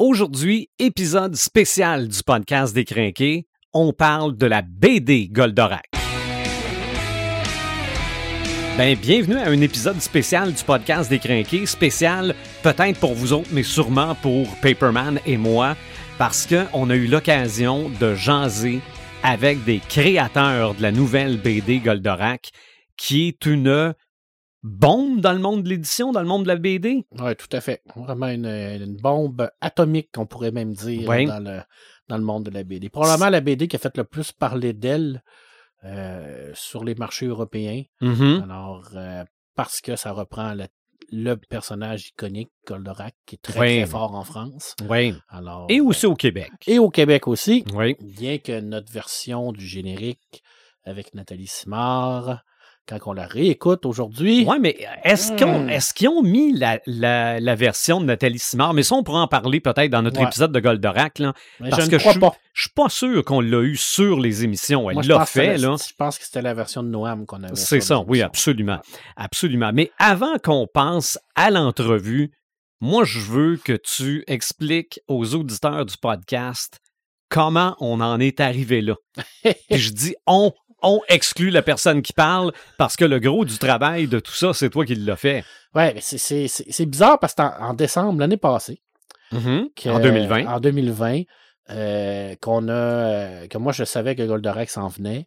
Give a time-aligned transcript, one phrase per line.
[0.00, 3.46] Aujourd'hui, épisode spécial du podcast des Crinqués.
[3.72, 5.88] On parle de la BD Goldorak.
[8.76, 11.66] Ben, bienvenue à un épisode spécial du podcast des Crinqués.
[11.66, 12.34] Spécial
[12.64, 15.76] peut-être pour vous autres, mais sûrement pour Paperman et moi,
[16.18, 18.80] parce qu'on a eu l'occasion de jaser
[19.22, 22.50] avec des créateurs de la nouvelle BD Goldorak,
[22.96, 23.94] qui est une
[24.64, 27.06] bombe dans le monde de l'édition, dans le monde de la BD.
[27.12, 27.82] Oui, tout à fait.
[27.94, 31.60] Vraiment une, une bombe atomique, on pourrait même dire, dans, le,
[32.08, 32.88] dans le monde de la BD.
[32.88, 35.22] Probablement la BD qui a fait le plus parler d'elle
[35.84, 37.82] euh, sur les marchés européens.
[38.00, 38.40] Mhm.
[38.44, 39.22] Alors, euh,
[39.54, 40.64] parce que ça reprend le,
[41.12, 43.76] le personnage iconique, Goldorak, qui est très, Oui.
[43.82, 44.74] très fort en France.
[44.88, 45.12] Oui.
[45.28, 46.50] Alors, Et euh, aussi au Québec.
[46.66, 47.64] et au Québec aussi.
[47.74, 47.96] Oui.
[48.00, 50.42] Bien que notre version du générique
[50.84, 52.42] avec Nathalie Simard,
[52.86, 55.68] quand on la réécoute aujourd'hui, Oui, mais est-ce qu'on, Hmm.
[55.70, 58.74] est-ce qu'ils ont mis la, la, la version de Nathalie Simard?
[58.74, 60.26] Mais ça, on pourra en parler peut-être dans notre Ouais.
[60.26, 61.18] épisode de Goldorak.
[61.18, 61.32] Là.
[61.60, 62.32] mais parce je que ne crois je- pas.
[62.52, 64.88] Je suis pas sûr qu'on l'a eu sur les émissions.
[64.90, 65.76] Elle l'a pense fait, là.
[65.78, 67.56] Je pense que c'était la version de Noam qu'on avait.
[67.56, 68.78] C'est ça, oui, absolument.
[69.16, 69.70] Absolument.
[69.74, 72.30] Mais avant qu'on passe à l'entrevue,
[72.80, 76.78] moi, je veux que tu expliques aux auditeurs du podcast
[77.28, 78.94] comment on en est arrivé là.
[79.42, 80.52] Puis je dis on,
[80.84, 84.52] on exclut la personne qui parle parce que le gros du travail de tout ça,
[84.54, 85.44] c'est toi qui l'as fait.
[85.74, 88.80] Ouais, mais c'est- bizarre parce qu'en en décembre l'année passée,
[89.32, 90.46] que- En 2020.
[90.46, 91.22] en 2020,
[91.70, 95.26] euh, qu'on a, euh, que moi je savais que Goldorak s'en venait.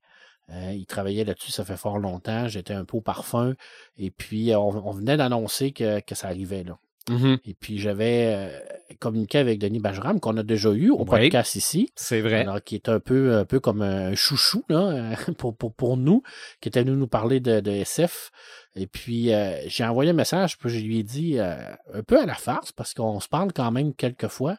[0.49, 2.47] Euh, il travaillait là-dessus, ça fait fort longtemps.
[2.47, 3.53] J'étais un peu au parfum.
[3.97, 6.77] Et puis, on, on venait d'annoncer que, que ça arrivait là.
[7.09, 7.37] Mhm.
[7.45, 8.59] Et puis, j'avais euh,
[8.99, 11.05] communiqué avec Denis Bajram, qu'on a déjà eu au Oui.
[11.05, 11.89] podcast ici.
[11.95, 12.41] C'est vrai.
[12.41, 16.21] Alors, qui est un peu, un peu comme un chouchou là, pour, pour, pour nous,
[16.61, 18.31] qui était venu nous parler de, de SF.
[18.75, 21.55] Et puis, euh, j'ai envoyé un message, puis je lui ai dit, euh,
[21.93, 24.57] un peu à la farce, parce qu'on se parle quand même quelques fois,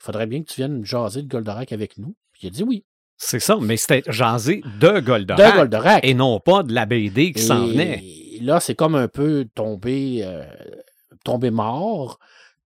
[0.00, 2.14] il faudrait bien que tu viennes jaser de Goldorak avec nous.
[2.32, 2.84] Puis il a dit oui,
[3.16, 5.52] C'est ça, mais c'était jasé de Goldorak.
[5.52, 6.04] de Goldorak.
[6.04, 8.02] Et non pas de la BD qui s'en venait.
[8.42, 10.44] là, c'est comme un peu tombé, euh,
[11.24, 12.18] tombé mort.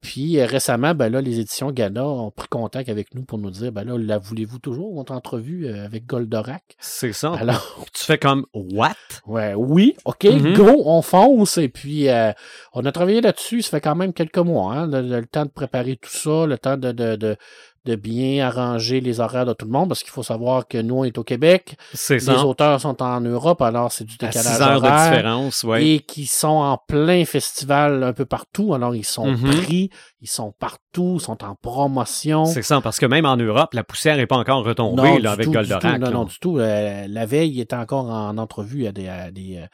[0.00, 3.50] Puis euh, récemment, ben là, les éditions Ghana ont pris contact avec nous pour nous
[3.50, 6.62] dire, ben là, la voulez-vous toujours, votre entrevue euh, avec Goldorak?
[6.78, 7.32] C'est ça.
[7.32, 8.92] Alors, Tu fais comme What?
[9.26, 10.52] Ouais, oui, OK, Mhm.
[10.52, 11.56] go, on fonce.
[11.56, 12.32] Et puis, euh,
[12.74, 15.46] on a travaillé là-dessus, ça fait quand même quelques mois, hein, le, le- le temps
[15.46, 17.36] de préparer tout ça, le temps de, de, de,
[17.84, 20.96] de bien arranger les horaires de tout le monde, parce qu'il faut savoir que nous,
[20.96, 22.46] on est au Québec, C'est les ça.
[22.46, 25.66] auteurs sont en Europe, alors c'est du À décalage 6 heures de différence.
[25.80, 29.50] Et qui sont en plein festival un peu partout, alors ils sont Mhm.
[29.62, 29.90] pris,
[30.22, 32.46] ils sont partout, ils sont en promotion.
[32.46, 35.32] C'est ça, parce que même en Europe, la poussière n'est pas encore retombée Non, là,
[35.32, 35.82] avec tout, Goldorak.
[35.82, 36.10] tout, non, là.
[36.10, 36.58] non, du tout.
[36.58, 39.08] Euh, la veille, il était encore en entrevue à des.
[39.08, 39.66] à des, euh,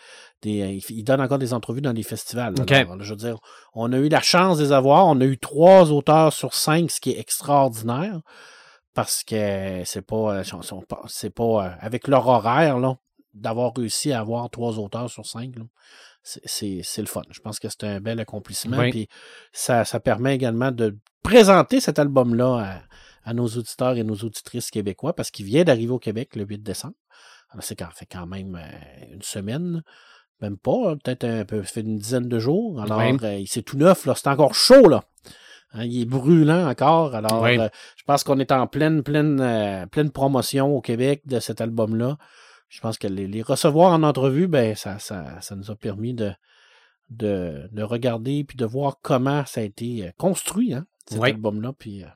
[0.42, 2.54] des- euh, il donne encore des entrevues dans des festivals.
[2.92, 3.38] Alors, je veux dire,
[3.74, 5.06] on a eu la chance de les avoir.
[5.06, 8.20] On a eu trois auteurs sur cinq, ce qui est extraordinaire.
[8.94, 10.38] Parce que c'est pas.
[10.38, 10.42] euh,
[11.06, 11.44] C'est pas.
[11.66, 12.96] euh, avec leur horaire, là,
[13.34, 15.64] d'avoir réussi à avoir trois auteurs sur cinq, là,
[16.22, 17.22] c'est- le fun.
[17.30, 18.78] Je pense que c'est un bel accomplissement.
[18.78, 18.90] Oui.
[18.90, 19.08] Puis
[19.52, 22.80] ça, ça permet également de présenter cet album-là
[23.24, 26.44] à, à nos auditeurs et nos auditrices québécois parce qu'il vient d'arriver au Québec le
[26.44, 26.94] 8 décembre.
[27.50, 28.60] Alors, c'est quand, fait quand même
[29.12, 29.82] une semaine,
[30.40, 32.80] même pas, hein, peut-être un peu, ça fait une dizaine de jours.
[32.82, 33.16] Alors, Oui.
[33.22, 35.02] euh, c'est tout neuf, là, c'est encore chaud, là.
[35.72, 37.14] Hein, il est brûlant encore.
[37.14, 37.58] Alors, Oui.
[37.58, 41.60] euh, je pense qu'on est en pleine, pleine, euh, pleine promotion au Québec de cet
[41.60, 42.16] album-là.
[42.68, 46.14] Je pense que les, les recevoir en entrevue, ben, ça, ça, ça nous a permis
[46.14, 46.32] de,
[47.10, 51.30] de, de regarder puis de voir comment ça a été euh, construit, hein, cet Oui.
[51.30, 51.72] album-là.
[51.78, 52.06] Puis, euh,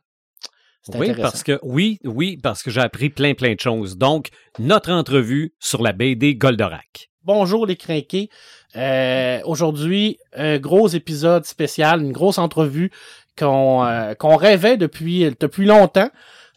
[0.95, 3.97] Oui, parce que oui, oui, parce que j'ai appris plein, plein de choses.
[3.97, 7.11] Donc, notre entrevue sur la BD Goldorak.
[7.27, 8.29] Bonjour les crinqués.
[8.77, 12.91] Euh, Aujourd'hui, un gros épisode spécial, une grosse entrevue
[13.39, 16.11] qu'on euh, qu'on rêvait depuis, depuis longtemps.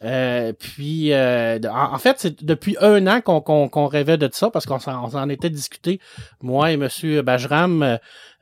[0.04, 4.66] Euh, puis, en, fait, c'est depuis un an qu'on qu'on qu'on rêvait de ça parce
[4.66, 6.02] qu'on s'en était discuté,
[6.42, 7.98] moi et Monsieur Bajram,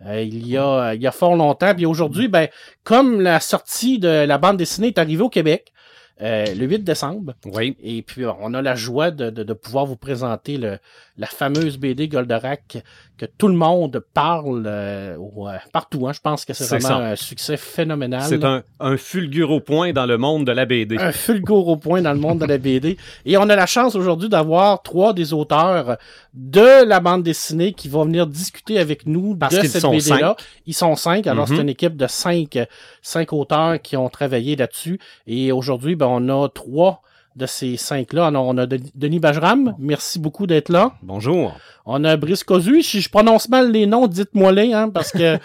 [0.07, 1.75] il, y a, il y a fort longtemps.
[1.75, 2.47] Puis aujourd'hui, ben,
[2.83, 5.71] comme la sortie de la bande dessinée est arrivée au Québec,
[6.21, 9.85] euh, le 8 décembre, Oui, et puis, on a la joie de, de, de pouvoir
[9.85, 10.77] vous présenter le,
[11.17, 12.77] la fameuse BD Goldorak
[13.17, 16.05] que tout le monde parle euh, au- euh, partout.
[16.07, 16.11] Hein.
[16.13, 16.97] Je pense que c'est vraiment ça.
[16.97, 18.23] un succès phénoménal.
[18.27, 20.97] c'est un, un fulguro point dans le monde de la BD.
[20.97, 22.97] un fulgure au point dans le monde de la BD.
[23.25, 25.97] Et on a la chance aujourd'hui d'avoir trois des auteurs
[26.33, 30.35] de la bande dessinée qui vont venir discuter avec nous Parce de cette BD-là.
[30.65, 31.27] Ils sont cinq.
[31.27, 31.55] Alors, Mhm.
[31.55, 32.57] c'est une équipe de cinq,
[33.01, 34.99] cinq auteurs qui ont travaillé là-dessus.
[35.27, 37.01] Et aujourd'hui, ben, on a trois
[37.35, 38.31] de ces cinq-là.
[38.33, 39.75] On a Denis Bajram.
[39.77, 40.93] Merci beaucoup d'être là.
[41.03, 41.53] Bonjour.
[41.85, 42.81] On a Brice Cosu.
[42.81, 45.37] Si je prononce mal les noms, dites-moi-les, hein, parce que...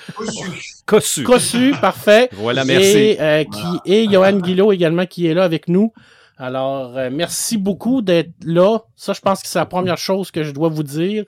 [0.87, 1.25] Cossu.
[1.25, 2.31] Cossu, parfait.
[2.33, 2.99] Voilà, merci.
[2.99, 5.93] Et, euh, qui, et Johan Guillot également qui est là avec nous.
[6.39, 8.79] Alors, euh, merci beaucoup d'être là.
[8.97, 11.25] Ça, je pense que c'est la première chose que je dois vous dire.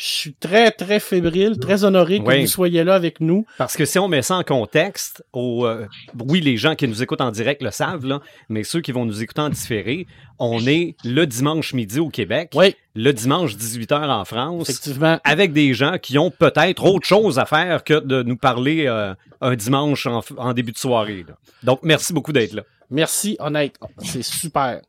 [0.00, 3.44] Je suis très, très fébrile, très honoré que vous soyez là avec nous.
[3.58, 5.86] Parce que si on met ça en contexte, au, euh,
[6.26, 9.04] oui, les gens qui nous écoutent en direct le savent, là, mais ceux qui vont
[9.04, 10.06] nous écouter en différé,
[10.38, 12.74] on est le dimanche midi au Québec, oui.
[12.94, 15.20] le dimanche 18h en France, Effectivement.
[15.22, 19.14] avec des gens qui ont peut-être autre chose à faire que de nous parler euh,
[19.42, 21.26] un dimanche en, début de soirée.
[21.62, 22.62] Donc, merci beaucoup d'être là.
[22.90, 23.74] Merci, honnête.
[24.02, 24.80] C'est super.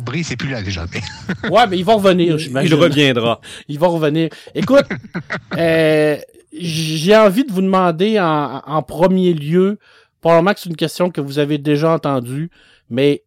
[0.00, 0.86] Brice n'est plus là déjà.
[0.92, 1.50] Mais...
[1.50, 3.40] ouais, mais il va revenir, Il reviendra.
[3.68, 4.30] Il va revenir.
[4.54, 4.84] Écoute,
[5.56, 6.16] euh,
[6.52, 9.78] j'ai envie de vous demander en, premier lieu,
[10.20, 12.50] probablement que c'est une question que vous avez déjà entendue,
[12.90, 13.24] mais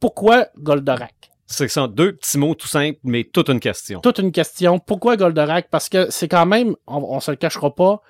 [0.00, 1.14] pourquoi Goldorak?
[1.46, 4.00] C'est ça, deux petits mots tout simples, mais toute une question.
[4.00, 4.78] Toute une question.
[4.78, 5.68] Pourquoi Goldorak?
[5.70, 8.02] Parce que c'est quand même, on, on se le cachera pas,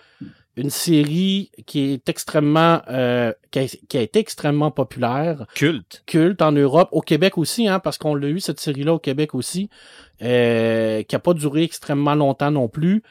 [0.58, 5.46] une série qui est extrêmement euh, qui, a, été extrêmement populaire.
[5.54, 6.02] Culte.
[6.06, 9.34] Culte en Europe, au Québec aussi, hein, parce qu'on l'a eu cette série-là au Québec
[9.34, 9.70] aussi,
[10.22, 13.02] euh, qui a pas duré extrêmement longtemps non plus.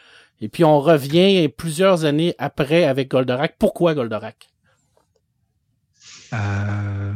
[0.41, 3.55] Et puis on revient plusieurs années après avec Goldorak.
[3.57, 4.49] Pourquoi Goldorak?
[6.33, 7.13] Euh,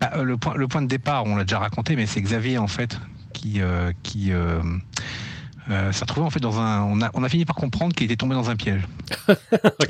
[0.00, 2.68] bah, le, point, le point de départ, on l'a déjà raconté, mais c'est Xavier en
[2.68, 2.98] fait
[3.34, 3.60] qui,
[4.02, 4.32] qui
[5.70, 6.82] euh, s'est retrouvé en fait dans un.
[6.82, 8.82] On a, on a fini par comprendre qu'il était tombé dans un piège.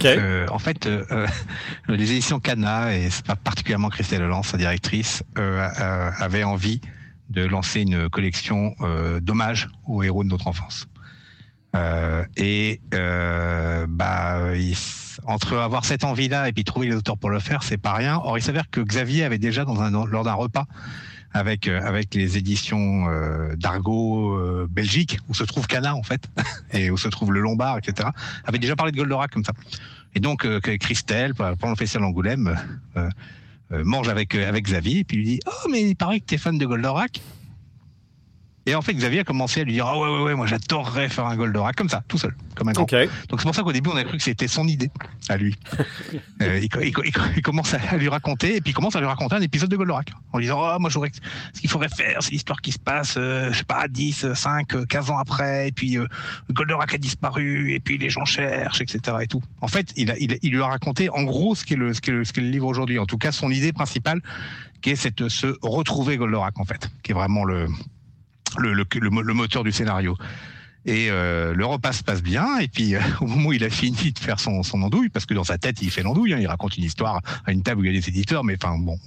[0.05, 1.27] Euh, en fait, euh, euh,
[1.89, 5.69] les éditions Cana et pas particulièrement Christelle Hollande, sa directrice, euh,
[6.19, 6.81] avait envie
[7.29, 8.75] de lancer une collection
[9.21, 10.87] d'hommages aux héros de notre enfance.
[12.37, 14.53] et bah,
[15.27, 18.21] entre avoir cette envie-là et puis trouver les auteurs pour le faire, c'est pas rien.
[18.25, 20.67] Or, il s'avère que Xavier avait déjà dans un lors d'un repas
[21.33, 26.29] avec euh, avec les éditions euh, d'Argo euh, Belgique où se trouve Cana en fait
[26.73, 28.09] et où se trouve le Lombard etc
[28.45, 29.53] avait déjà parlé de Goldorak comme ça.
[30.15, 30.47] Et donc
[30.79, 32.59] Christelle pendant le festival d'Angoulême
[33.71, 36.39] mange avec avec Xavier et puis lui dit oh mais il paraît que tu es
[36.39, 37.21] fan de Goldorak
[38.69, 41.09] et en fait, Xavier a commencé à lui dire Ah ouais, ouais, ouais, moi j'adorerais
[41.09, 42.85] faire un Goldorak comme ça, tout seul, comme un grand.
[42.85, 44.91] Donc c'est pour ça qu'au début, on a cru que c'était son idée
[45.31, 45.57] à lui.
[46.43, 46.95] euh, il, il,
[47.37, 49.77] il, commence à lui raconter, et puis il commence à lui raconter un épisode de
[49.77, 51.11] Goldorak en lui disant Oh, moi j'aurais.
[51.55, 54.87] Ce qu'il faudrait faire, c'est l'histoire qui se passe, euh, je sais pas, 10, 5,
[54.87, 56.07] 15 ans après, et puis euh,
[56.53, 59.17] Goldorak a disparu, et puis les gens cherchent, etc.
[59.23, 59.43] Et tout.
[59.63, 62.03] En fait, il, a, il, il lui a raconté en gros ce qu'est le, ce
[62.03, 62.99] qu'est le, ce qu'est le livre aujourd'hui.
[62.99, 64.21] En tout cas, son idée principale,
[64.83, 67.69] qui est cette, se retrouver Goldorak, en fait, qui est vraiment le
[68.57, 70.17] le, moteur du scénario.
[70.85, 72.59] Et euh, le repas se passe bien.
[72.59, 75.35] Et puis, euh, au moment où il a fini de faire son, andouille, parce que
[75.35, 77.85] dans sa tête, il fait l'andouille, hein, il raconte une histoire à une table où
[77.85, 78.99] il y a des éditeurs, mais enfin, bon,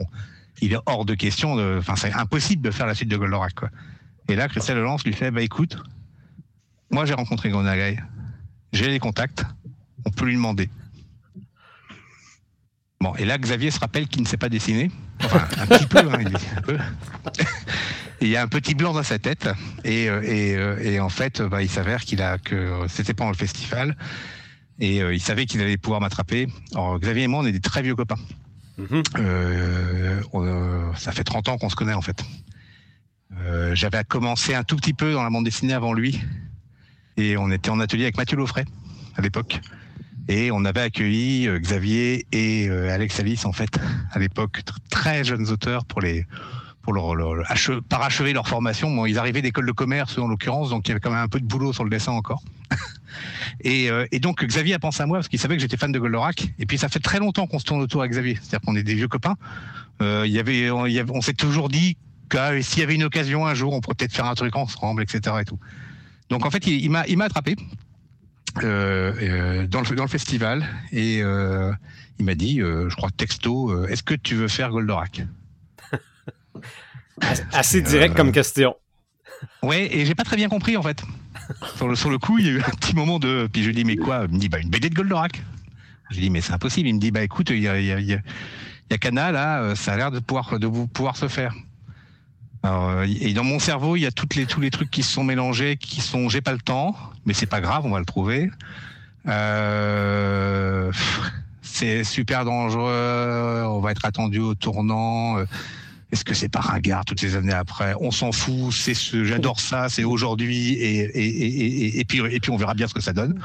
[0.62, 1.54] il est hors de question.
[1.78, 3.56] Enfin, c'est impossible de faire la suite de Goldorak.
[3.56, 3.70] Quoi.
[4.28, 5.78] Et là, Christelle Lance lui fait Bah écoute,
[6.90, 8.00] moi j'ai rencontré Gonagai,
[8.72, 9.44] j'ai les contacts,
[10.06, 10.70] on peut lui demander.
[13.02, 14.92] Bon, et là, Xavier se rappelle qu'il ne sait pas dessiner.
[15.24, 16.78] Enfin, un petit peu, hein, il un peu.
[18.22, 19.50] Il y a un petit blanc dans sa tête
[19.84, 23.32] et, euh, et, euh, et en fait bah, il s'avère qu'il a que c'était pendant
[23.32, 23.98] le festival
[24.80, 26.48] et euh, il savait qu'il allait pouvoir m'attraper.
[26.74, 28.20] Alors Xavier et moi on est des très vieux copains.
[29.18, 30.22] Euh,
[30.96, 32.24] ça fait 30 ans qu'on se connaît en fait.
[33.40, 36.20] Euh, J'avais commencé un tout petit peu dans la bande dessinée avant lui
[37.18, 38.66] et on était en atelier avec Mathieu Laufray
[39.16, 39.60] à l'époque.
[40.28, 43.80] Et on avait accueilli Xavier et Alex Alice en fait
[44.12, 46.26] à l'époque très jeunes auteurs pour les
[46.82, 47.46] pour leur, leur,
[47.90, 49.06] parachever leur formation.
[49.06, 51.40] Ils arrivaient d'école de commerce en l'occurrence, donc il y avait quand même un peu
[51.40, 52.44] de boulot sur le dessin encore.
[53.62, 55.92] et, euh, et, donc Xavier a pensé à moi parce qu'il savait que j'étais fan
[55.92, 56.54] de Goldorak.
[56.60, 58.84] Et puis ça fait très longtemps qu'on se tourne autour avec Xavier, c'est-à-dire qu'on est
[58.84, 59.36] des vieux copains.
[60.02, 61.98] Euh, y avait, on, s'est toujours dit
[62.30, 64.56] que euh, s'il y avait une occasion un jour, on pourrait peut-être faire un truc
[64.56, 65.36] ensemble, etc.
[65.42, 65.60] Et tout.
[66.30, 67.56] Donc en fait, il, m'a, attrapé.
[68.64, 74.48] Euh, dans, le, festival et il m'a dit, je crois texto, est-ce que tu veux
[74.48, 75.24] faire Goldorak?
[77.54, 78.76] Assez direct comme question.
[79.64, 81.04] Ouais, et j'ai pas très bien compris en fait.
[81.76, 83.48] sur, le, sur le coup, il y a eu un petit moment de.
[83.52, 84.26] Puis je lui dis, mais quoi?
[84.28, 85.42] Il me dit, bah, une BD de Goldorak.
[86.10, 86.90] Je lui dis, mais c'est impossible.
[86.90, 88.14] Il me dit, bah écoute, il y a, y a, il y
[88.94, 91.56] a Cana là, euh, ça a l'air de pouvoir, de pouvoir se faire.
[92.64, 95.02] Alors, euh, et dans mon cerveau, il y a toutes les, tous les trucs qui
[95.02, 98.00] se sont mélangés, qui sont, j'ai pas le temps, mais c'est pas grave, on va
[98.00, 98.52] le trouver.
[99.28, 100.92] Euh,
[101.62, 105.38] c'est super dangereux, on va être attendu au tournant.
[106.12, 107.94] Est-ce que c'est pas ringard toutes ces années après?
[108.00, 112.40] On s'en fout, c'est ce, j'adore ça, c'est aujourd'hui, et, et, et, et, puis, et
[112.40, 113.42] puis on verra bien ce que ça donne.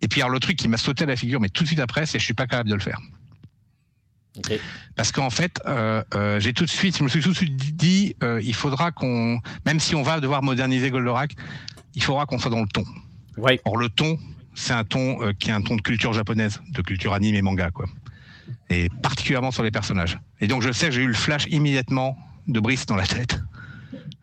[0.00, 1.80] Et puis alors le truc qui m'a sauté à la figure, mais tout de suite
[1.80, 2.98] après, c'est je suis pas capable de le faire.
[4.96, 7.56] Parce qu'en fait, euh, euh, j'ai tout de suite, je me suis tout de suite
[7.76, 11.34] dit, euh, il faudra qu'on, même si on va devoir moderniser Goldorak,
[11.94, 12.84] il faudra qu'on soit dans le ton.
[13.36, 13.60] Ouais.
[13.64, 14.18] Or le ton,
[14.54, 17.70] c'est un ton qui est un ton de culture japonaise, de culture anime et manga,
[17.70, 17.86] quoi.
[18.68, 20.18] Et particulièrement sur les personnages.
[20.40, 22.16] Et donc je sais j'ai eu le flash immédiatement
[22.46, 23.40] de Brice dans la tête.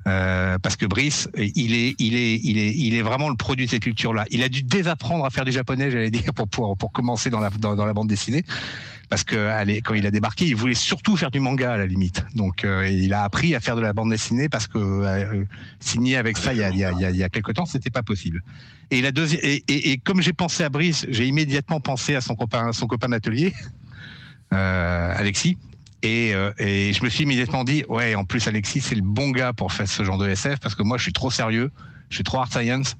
[0.07, 3.65] Euh, parce que Brice, il est, il est, il est, il est vraiment le produit
[3.65, 4.25] de cette culture-là.
[4.31, 7.41] Il a dû désapprendre à faire du japonais, j'allais dire, pour pour, pour commencer dans
[7.41, 8.45] la dans, la bande dessinée
[9.09, 11.85] parce que allez, quand il a débarqué, il voulait surtout faire du manga à la
[11.85, 12.25] limite.
[12.35, 15.45] Donc euh, il a appris à faire de la bande dessinée parce que euh,
[15.79, 17.29] signer avec ça il y a, il y a, il y a, il y a
[17.29, 18.43] quelque temps, c'était pas possible.
[18.91, 22.71] Et la et, et, comme j'ai pensé à Brice, j'ai immédiatement pensé à son copain,
[22.71, 23.53] son copain d'atelier,
[24.51, 25.57] Alexis.
[26.03, 29.31] Et, euh, et je me suis immédiatement dit, ouais, en plus Alexis, c'est le bon
[29.31, 31.71] gars pour faire ce genre de SF parce que moi, je suis trop sérieux,
[32.09, 32.95] je suis trop hard science.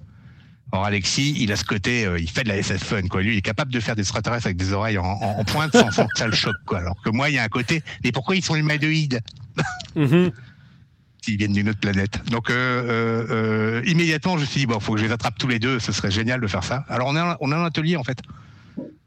[0.74, 3.22] Or Alexis, il a ce côté, euh, il fait de la SF fun, quoi.
[3.22, 5.72] Lui, il est capable de faire des extraterrestres avec des oreilles en, en, en pointe
[5.72, 6.80] sans, sans, que ça le choque, quoi.
[6.80, 9.22] Alors que moi, il y a un côté, mais pourquoi ils sont humanoïdes?
[9.96, 10.32] Mm -hmm.
[11.22, 12.22] S'ils viennent d'une autre planète.
[12.30, 12.54] Donc euh,
[13.30, 15.80] euh, immédiatement, je me suis dit, bon, faut que je les attrape tous les deux,
[15.80, 16.86] ce serait génial de faire ça.
[16.90, 18.20] Alors on a, on a un atelier en fait.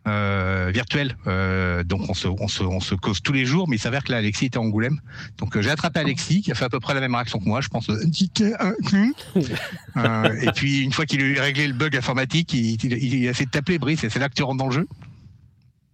[0.08, 1.14] Euh, virtuel.
[1.26, 4.02] Euh, donc on se, on, se, on se cause tous les jours, mais il s'avère
[4.02, 4.98] que là, Alexis était à Angoulême.
[5.36, 7.44] Donc euh, j'ai attrapé Alexis, qui a fait à peu près la même réaction que
[7.44, 7.90] moi, je pense.
[9.96, 13.32] euh, et puis une fois qu'il a réglé le bug informatique, il, il, il a
[13.32, 14.88] essayé de t'appeler Brice, et c'est là que tu rentres dans le jeu.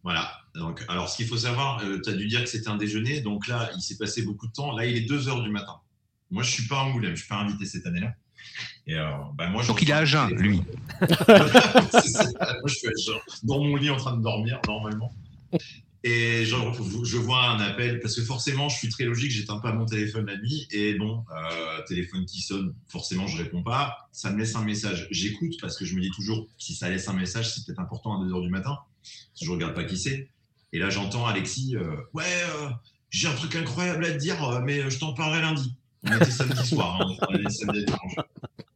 [0.04, 0.30] Voilà.
[0.54, 3.20] Donc, alors, ce qu'il faut savoir, euh, tu as dû dire que c'était un déjeuner.
[3.20, 4.74] Donc là, il s'est passé beaucoup de temps.
[4.74, 5.80] Là, il est 2 heures du matin.
[6.30, 7.14] Moi, je suis pas à Angoulême.
[7.14, 8.14] Je suis pas invité cette année-là.
[8.86, 10.62] Et alors, bah moi, Donc il est à jeun, lui.
[11.00, 11.08] moi,
[12.66, 15.12] je suis à jeun, dans mon lit en train de dormir, normalement.
[16.04, 16.54] Et je,
[17.02, 20.26] je, vois un appel, parce que forcément, je suis très logique, j'éteins pas mon téléphone
[20.26, 24.54] la nuit, et bon, euh, téléphone qui sonne, forcément, je réponds pas, ça me laisse
[24.54, 25.08] un message.
[25.10, 28.22] J'écoute, parce que je me dis toujours, si ça laisse un message, c'est peut-être important
[28.22, 28.78] à 2h du matin,
[29.34, 30.28] si je regarde pas qui c'est.
[30.72, 32.68] Et là, j'entends Alexis, euh, ouais, euh,
[33.10, 35.74] j'ai un truc incroyable à te dire, mais je t'en parlerai lundi.
[36.06, 38.14] On était samedi soir, hein, on samedi dimanche.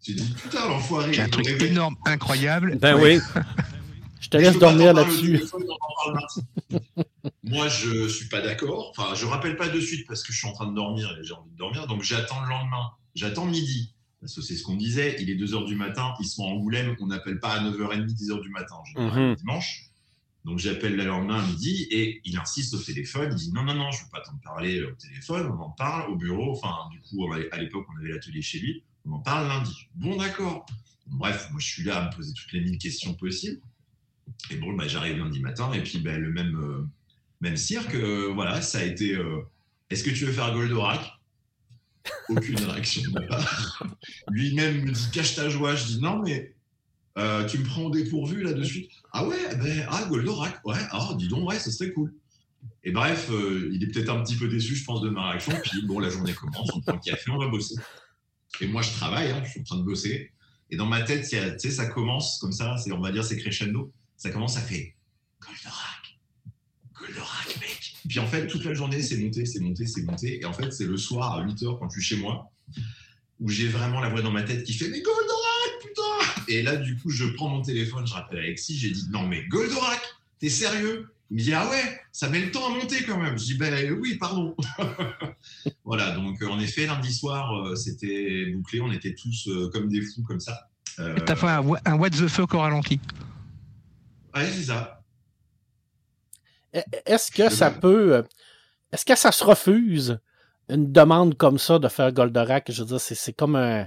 [0.02, 1.12] J'ai dit, putain, l'enfoiré.
[1.12, 2.76] J'ai un truc énorme, incroyable.
[2.78, 3.18] Ben oui.
[4.20, 5.42] je te laisse dormir là-dessus.
[7.44, 8.92] Moi, je suis pas d'accord.
[8.96, 11.24] Enfin, je rappelle pas de suite parce que je suis en train de dormir et
[11.24, 11.86] j'ai envie de dormir.
[11.86, 12.90] Donc, j'attends le lendemain.
[13.14, 13.94] J'attends midi.
[14.20, 15.16] Parce que c'est ce qu'on disait.
[15.20, 16.14] Il est 2 h du matin.
[16.20, 16.96] Ils sont à Angoulême.
[17.00, 18.76] On n'appelle pas à 9h30, 10 h du matin.
[18.96, 19.36] Mm -hmm.
[19.36, 19.89] dimanche.
[20.44, 23.28] Donc, j'appelle le lendemain à midi et il insiste au téléphone.
[23.32, 25.50] Il dit non, non, non, je ne veux pas t'en parler au téléphone.
[25.50, 26.52] On en parle au bureau.
[26.52, 28.82] Enfin, du coup, à l'époque, on avait l'atelier chez lui.
[29.04, 29.88] On en parle lundi.
[29.94, 30.66] Bon, d'accord.
[31.06, 33.60] Bref, moi, je suis là à me poser toutes les mille questions possibles.
[34.50, 36.86] Et bon, bah, j'arrive lundi matin et puis bah, le même, euh,
[37.40, 39.42] même cirque, euh, voilà, ça a été euh,
[39.90, 41.00] est-ce que tu veux faire Goldorak?
[42.28, 43.84] Aucune réaction de ma part.
[44.30, 45.74] Lui-même me dit cache ta joie.
[45.74, 46.54] Je dis non, mais
[47.16, 48.90] tu me prends au dépourvu là de suite.
[49.12, 52.12] Ah ouais, ben, ah, Goldorak, ouais, ah, dis donc, ouais, ce serait cool.
[52.84, 55.52] Et bref, il est peut-être un petit peu déçu, je pense, de ma réaction.
[55.62, 57.74] Puis bon, la journée commence, on prend le café, on va bosser.
[58.60, 60.32] Et moi, je travaille, hein, je suis en train de bosser.
[60.70, 63.36] Et dans ma tête, tu sais, ça commence comme ça, c'est, on va dire, c'est
[63.36, 63.92] crescendo.
[64.16, 64.86] Ça commence à faire
[65.40, 66.18] Goldorak,
[66.94, 67.94] Goldorak, mec.
[68.08, 70.40] Puis en fait, toute la journée, c'est monté, c'est monté, c'est monté.
[70.40, 72.50] Et en fait, c'est le soir à 8 h quand je suis chez moi,
[73.40, 75.39] où j'ai vraiment la voix dans ma tête qui fait Mais Goldorak,
[76.50, 79.46] Et là, du coup, je prends mon téléphone, je rappelle Alexis, j'ai dit Non, mais
[79.46, 80.00] Goldorak,
[80.40, 81.08] t'es sérieux?
[81.30, 83.38] Il me dit ah ouais, ça met le temps à monter quand même.
[83.38, 84.56] Je dis ben oui, pardon.
[85.84, 90.40] voilà, donc en effet lundi soir c'était bouclé, on était tous comme des fous comme
[90.40, 90.68] ça.
[90.98, 91.16] Euh...
[91.24, 92.98] T'as fait un, un, what the fuck au ralenti.
[94.34, 95.04] Ouais, c'est ça.
[96.72, 98.24] Est-ce que ça peut,
[98.90, 100.18] est-ce que ça se refuse
[100.68, 102.72] une demande comme ça de faire Goldorak?
[102.72, 103.86] Je veux dire, c'est comme un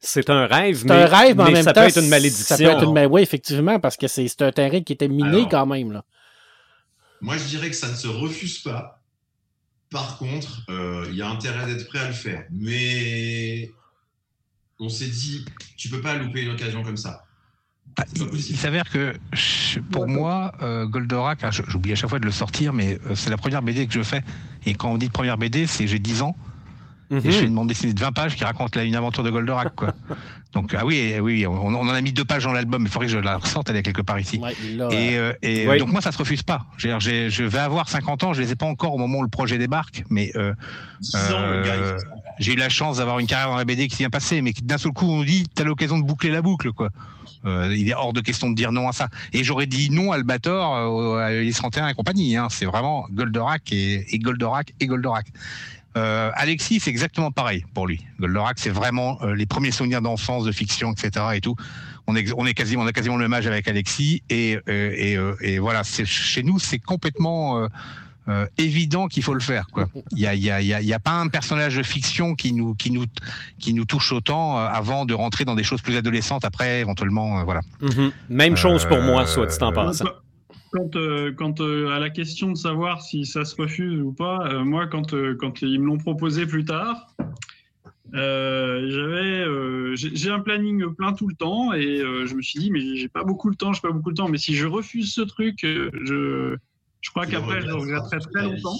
[0.00, 2.08] c'est un rêve, mais, un rêve, mais, mais en même ça temps, peut être une
[2.08, 2.44] malédiction.
[2.44, 5.48] Ça peut être une oui, effectivement, parce que c'est un terrain qui était miné Alors,
[5.48, 5.92] quand même.
[5.92, 6.04] Là.
[7.20, 9.00] Moi, je dirais que ça ne se refuse pas.
[9.90, 12.44] Par contre, il euh, y a intérêt d'être prêt à le faire.
[12.50, 13.70] Mais
[14.80, 15.44] on s'est dit,
[15.76, 17.22] tu peux pas louper une occasion comme ça.
[17.96, 19.14] Bah, il s'avère que
[19.90, 21.38] pour moi, euh, Goldorak,
[21.68, 24.02] j'oublie à chaque fois de le sortir, mais euh, c'est la première BD que je
[24.02, 24.22] fais.
[24.66, 26.36] Et quand on dit première BD, c'est j'ai 10 ans.
[27.10, 29.30] Et je fais une bande dessinée de 20 pages qui raconte là, une aventure de
[29.30, 29.94] Goldorak, quoi.
[30.52, 33.08] Donc, ah oui, oui, on, on, en a mis deux pages dans l'album, il faudrait
[33.08, 34.38] que je la ressorte, elle est quelque part ici.
[34.38, 34.52] Ouais,
[34.90, 35.78] et, euh, et ouais.
[35.78, 36.64] donc, moi, ça se refuse pas.
[36.78, 39.58] Je vais avoir 50 ans, je les ai pas encore au moment où le projet
[39.58, 40.54] débarque, mais euh,
[41.14, 41.98] euh,
[42.38, 44.54] j'ai eu la chance d'avoir une carrière dans la BD qui s'est bien passée, mais
[44.62, 46.90] d'un seul coup, on dit, t'as l'occasion de boucler la boucle, quoi.
[47.44, 49.08] Euh, il est hors de question de dire non à ça.
[49.32, 52.36] Et j'aurais dit non à Albator, euh, à Ulysse 31 et compagnie.
[52.36, 52.48] Hein.
[52.50, 55.26] C'est vraiment Goldorak et, et Goldorak et Goldorak.
[55.96, 58.04] Euh, Alexis, c'est exactement pareil pour lui.
[58.20, 61.26] Goldorak, c'est vraiment euh, les premiers souvenirs d'enfance, de fiction, etc.
[61.34, 61.56] et tout.
[62.06, 65.16] on est, on est quasiment, on a quasiment le même âge avec Alexis et et,
[65.40, 67.68] et voilà, chez nous, c'est complètement
[68.28, 69.66] euh, évident qu'il faut le faire.
[70.10, 72.90] Il y a, y, a, y a, pas un personnage de fiction qui nous, qui
[72.90, 73.04] nous,
[73.60, 77.38] qui nous touche autant euh, avant de rentrer dans des choses plus adolescentes après, éventuellement.
[77.38, 77.60] Euh, voilà.
[77.82, 78.10] Mm-hmm.
[78.30, 80.06] Même chose pour moi, soit dit en passant.
[80.76, 80.90] Quand,
[81.36, 85.62] quand à la question de savoir si ça se refuse ou pas, moi, quand, quand
[85.62, 87.14] ils me l'ont proposé plus tard,
[88.12, 89.46] j'avais,
[89.96, 93.24] j'ai un planning plein tout le temps et je me suis dit mais j'ai pas
[93.24, 94.28] beaucoup de temps, j'ai pas beaucoup de temps.
[94.28, 96.56] Mais si je refuse ce truc, je
[97.06, 98.76] je crois qu'après, je le regretterai très longtemps.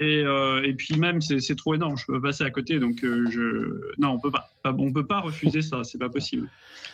[0.00, 1.96] Et, euh, et, puis même, c'est trop énorme.
[1.96, 2.78] Je peux passer à côté.
[2.78, 3.80] Donc, euh, je...
[3.98, 4.50] non, on peut pas.
[4.64, 5.82] On peut pas refuser ça.
[5.82, 6.48] C'est pas possible.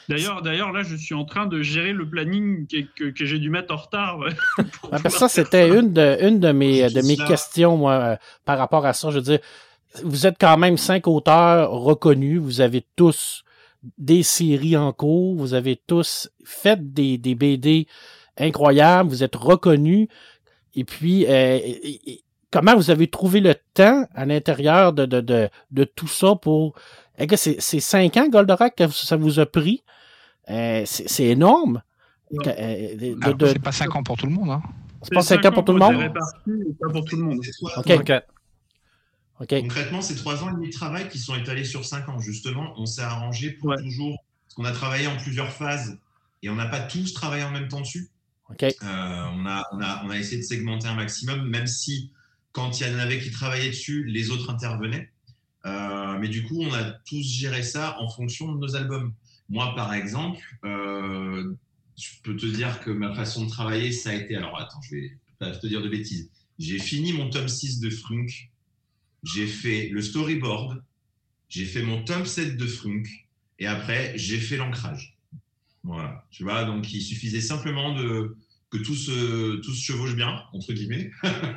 [0.09, 3.51] D'ailleurs, d'ailleurs, là, je suis en train de gérer le planning que, que, j'ai dû
[3.51, 4.21] mettre en retard.
[4.93, 8.87] Ah, ça, c'était une de, une de mes, de mes questions, moi, euh, par rapport
[8.87, 9.11] à ça.
[9.11, 9.39] Je veux dire,
[10.05, 12.41] vous êtes quand même cinq auteurs reconnus.
[12.41, 13.45] Vous avez tous
[13.99, 15.35] des séries en cours.
[15.37, 17.89] Vous avez tous fait des, des BD
[18.39, 19.09] incroyables.
[19.09, 20.07] Vous êtes reconnus.
[20.77, 21.59] Et puis, euh,
[22.55, 26.77] comment vous avez trouvé le temps à l'intérieur de, de, de, de, tout ça pour...
[27.35, 29.83] C'est cinq ans, Goldorak, que ça vous a pris.
[30.49, 31.83] Euh, c'est énorme.
[32.47, 34.51] Euh, c'est pas cinq ans pour tout le monde.
[34.51, 34.63] Hein.
[35.03, 36.13] C'est pas cinq ans pour tout le monde?
[36.81, 37.41] Pas pour tout le monde.
[39.37, 42.21] Concrètement, c'est trois ans et demi de travail qui sont étalés sur cinq ans.
[42.21, 44.17] Justement, on s'est arrangé pour toujours...
[44.47, 45.99] Parce qu'on a travaillé en plusieurs phases
[46.45, 48.11] et on n'a pas tous travaillé en même temps dessus.
[48.63, 52.13] Euh, on, a, on, a, on, a, essayé de segmenter un maximum, même si
[52.55, 55.11] quand il y en avait qui travaillaient dessus, les autres intervenaient.
[55.67, 59.13] Euh, mais du coup, on a tous géré ça en fonction de nos albums.
[59.49, 61.53] Moi, par exemple, euh,
[61.99, 64.37] je peux te dire que ma façon de travailler, ça a été.
[64.37, 66.31] Alors, attends, je vais pas te dire de bêtises.
[66.61, 68.51] J'ai fini mon tome 6 de Frunk.
[69.25, 70.81] J'ai fait le storyboard.
[71.49, 73.09] J'ai fait mon tome 7 de Frunk.
[73.59, 75.19] Et après, j'ai fait l'ancrage.
[75.83, 76.25] Voilà.
[76.31, 78.37] Tu vois, donc il suffisait simplement de
[78.75, 81.13] que tout se, tout se chevauche bien, entre guillemets.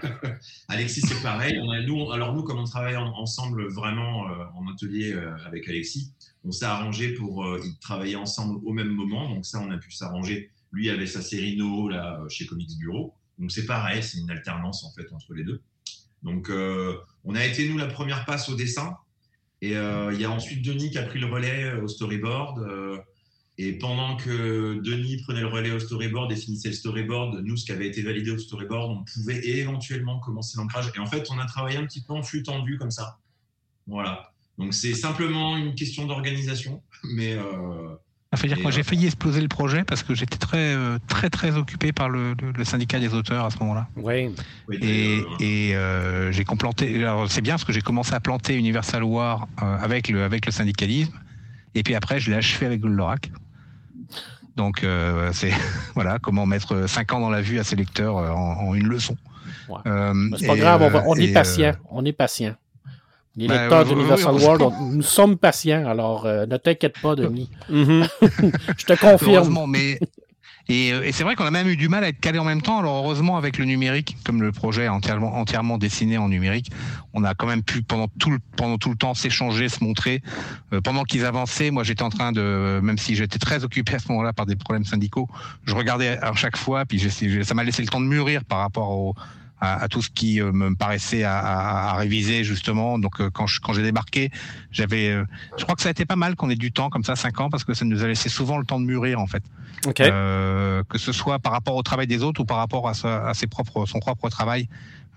[0.68, 1.60] Alexis, c'est pareil.
[1.88, 6.52] Nous, alors nous, comme on travaille ensemble vraiment euh, en atelier euh, avec Alexis, on
[6.52, 9.34] s'est arrangé pour euh, travailler ensemble au même moment.
[9.34, 10.52] Donc ça, on a pu s'arranger.
[10.72, 13.16] Lui avait sa série No là chez Comics Bureau.
[13.40, 15.62] Donc c'est pareil, c'est une alternance en fait entre les deux.
[16.22, 16.52] Donc
[17.24, 18.98] on a été nous la première passe au dessin.
[19.62, 22.60] Et il y a ensuite Denis qui a pris le relais au storyboard.
[23.59, 27.65] Et pendant que Denis prenait le relais au storyboard et finissait le storyboard, nous, ce
[27.65, 30.91] qui avait été validé au storyboard, on pouvait éventuellement commencer l'ancrage.
[30.96, 33.17] Et en fait, on a travaillé un petit peu en flux tendu comme ça.
[33.87, 34.31] Voilà.
[34.59, 36.83] Donc, c'est simplement une question d'organisation.
[37.03, 37.33] Mais.
[37.33, 37.96] Euh,
[38.33, 40.75] ça veut dire que moi, j'ai euh, failli exploser le projet parce que j'étais très,
[40.75, 43.87] euh, très, très occupé par le, syndicat des auteurs à ce moment-là.
[43.96, 44.29] Oui.
[44.81, 47.03] Et, et euh, j'ai complanté.
[47.03, 50.51] Alors, c'est bien parce que j'ai commencé à planter Universal War avec, le, avec le
[50.51, 51.17] syndicalisme.
[51.74, 53.31] Et puis après, je l'ai achevé avec Goldorak.
[54.57, 55.51] Donc euh, c'est
[55.96, 59.15] voilà comment mettre 5 ans dans la vue à ses lecteurs euh, en, une leçon.
[59.85, 62.55] Euh, c'est pas grave, on, est patient, on est patient.
[63.35, 67.50] Les bah, lecteurs d'Universal World, nous sommes patients, alors ne t'inquiète pas, Denis.
[67.70, 68.07] Mhm.
[68.77, 69.65] Je te confirme.
[69.70, 70.00] mais
[70.70, 72.62] euh, et, c'est vrai qu'on a même eu du mal à être calé en même
[72.62, 72.80] temps.
[72.80, 76.72] Alors heureusement avec le numérique, comme le projet est entièrement, entièrement dessiné en numérique,
[77.14, 80.22] on a quand même pu pendant tout le, pendant tout le temps s'échanger, se montrer.
[80.74, 84.00] Euh, pendant qu'ils avançaient, moi j'étais en train de, même si j'étais très occupé à
[84.00, 85.27] ce moment-là par des problèmes syndicaux,
[85.66, 88.92] je regardais à chaque fois, puis ça m'a laissé le temps de mûrir par rapport
[88.92, 89.16] au,
[89.59, 93.00] à, tout ce qui euh, me paraissait à, à, réviser justement.
[93.00, 94.31] Donc quand je, quand j'ai débarqué,
[94.72, 95.15] j'avais,
[95.57, 97.39] je crois que ça a été pas mal qu'on ait du temps comme ça, cinq
[97.39, 99.43] ans, parce que ça nous a laissé souvent le temps de mûrir en fait.
[100.00, 103.48] Euh, que ce soit par rapport au travail des autres ou par rapport à, ses
[103.48, 104.67] propres, son propre travail.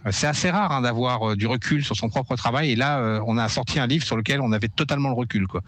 [0.06, 2.70] Euh, c'est assez rare hein, d'avoir euh, du recul sur son propre travail.
[2.70, 5.46] Et là, on a sorti un livre sur lequel on avait totalement le recul.
[5.46, 5.62] Quoi.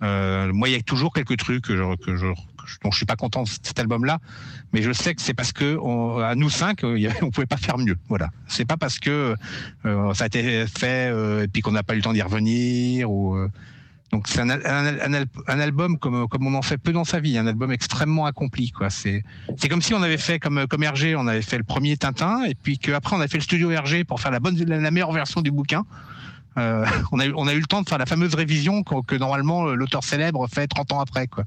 [0.00, 2.26] Moi, il y a toujours quelques trucs que je, que je,
[2.82, 4.18] dont je suis pas content de cet album-là,
[4.72, 5.78] mais je sais que c'est parce que
[6.22, 6.84] à nous cinq,
[7.22, 7.96] on pouvait pas faire mieux.
[8.08, 8.30] Voilà.
[8.46, 9.36] C'est pas parce que
[9.84, 11.12] ça a été fait
[11.44, 13.36] et puis qu'on n'a pas eu le temps d'y revenir ou
[14.12, 17.46] donc c'est un, un, album comme, comme on en fait peu dans sa vie, un
[17.46, 18.70] album extrêmement accompli.
[18.70, 18.88] Quoi.
[18.88, 19.24] C'est,
[19.56, 22.44] c'est comme si on avait fait comme, comme Hergé, on avait fait le premier Tintin,
[22.44, 25.12] et puis qu'après on a fait le studio Hergé pour faire la, bonne, la meilleure
[25.12, 25.84] version du bouquin.
[26.58, 29.66] Euh, on, a, on a eu le temps de faire la fameuse révision que, normalement
[29.66, 31.26] l'auteur célèbre fait 30 ans après.
[31.26, 31.44] Quoi.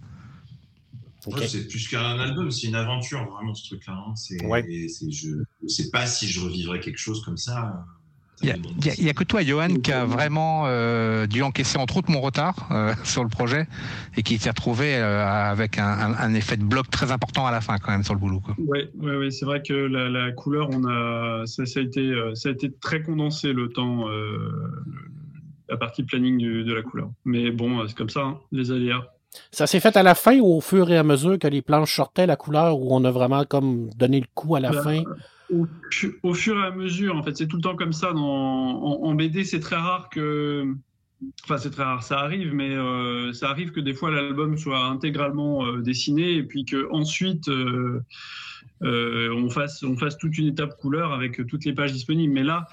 [1.48, 3.94] c'est plus qu'un album, c'est une aventure vraiment ce truc-là.
[3.94, 4.16] Hein.
[4.16, 5.30] C'est, je
[5.64, 7.86] ne sais pas si je revivrais quelque chose comme ça.
[8.42, 8.56] Il
[9.04, 12.70] n'y a, que toi, Johan, qui a vraiment euh, dû encaisser entre autres mon retard
[12.72, 13.68] euh, sur le projet
[14.16, 17.78] et qui s'est retrouvé euh, avec un, effet de bloc très important à la fin
[17.78, 18.42] quand même sur le boulot.
[18.58, 22.52] Oui, ouais, ouais, c'est vrai que la, couleur, on a, ça, a été, ça a
[22.52, 24.06] été très condensé le temps,
[25.68, 27.10] la partie planning de la couleur.
[27.26, 29.04] Mais bon, c'est comme ça, hein, les aléas.
[29.52, 31.96] Ça s'est fait à la fin ou au fur et à mesure que les planches
[31.96, 35.04] sortaient la couleur où on a vraiment comme donné le coup à la Bah, fin?
[35.52, 38.14] Au, fur et à mesure, en fait, c'est tout le temps comme ça.
[38.14, 40.76] Dans, en, BD, c'est très rare que.
[41.44, 44.86] Enfin, c'est très rare, ça arrive, mais euh, ça arrive que des fois l'album soit
[44.86, 48.00] intégralement euh, dessiné et puis que ensuite euh,
[48.84, 52.34] euh, on fasse toute une étape couleur avec toutes les pages disponibles.
[52.34, 52.68] Mais là,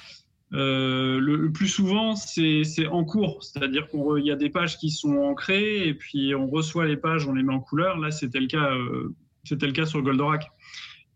[0.52, 5.88] le, plus souvent, c'est en cours, c'est-à-dire qu'il y a des pages qui sont ancrées
[5.88, 7.98] et puis on reçoit les pages, on les met en couleur.
[7.98, 8.70] Là, c'était le cas,
[9.42, 10.52] c'était le cas sur Goldorak.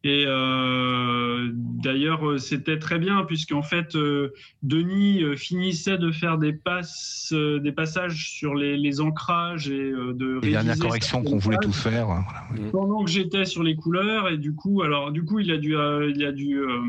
[0.03, 4.33] Et euh, d'ailleurs, euh, c'était très bien puisqu'en fait, euh,
[4.63, 10.15] Denis finissait de faire des passes, euh, des passages sur les, les ancrages et euh,
[10.15, 12.11] de Les dernières corrections certaines qu'on voulait tous faire.
[12.11, 12.17] euh,
[12.57, 12.71] voilà.
[12.71, 15.77] pendant que j'étais sur les couleurs et du coup alors du coup il a dû
[15.77, 16.81] euh, il a dû euh,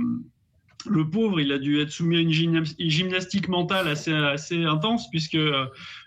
[0.89, 5.09] le pauvre il a dû être soumis à une gymna- gymnastique mentale assez assez intense
[5.09, 5.65] puisque euh,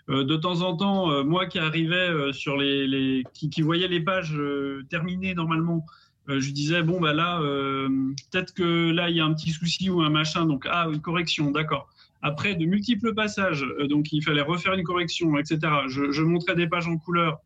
[0.09, 3.87] de temps en temps euh, moi qui arrivais euh, sur les, les qui, qui voyais
[3.87, 5.91] les pages euh, terminées normalement euh,
[6.27, 7.87] je lui disais bon bah là euh,
[8.31, 11.01] peut-être que là il y a un petit souci ou un machin donc ah une
[11.01, 11.87] correction d'accord.
[12.21, 16.55] Après de multiples passages euh, donc il fallait refaire une correction etc je, je montrais
[16.55, 17.39] des pages en couleur.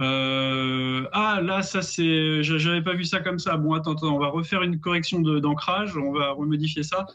[0.00, 3.56] Euh, ah là ça c'est j'a- j'avais pas vu ça comme ça.
[3.56, 7.06] Bon attends, attends on va refaire une correction d'ancrage on va remodifier ça.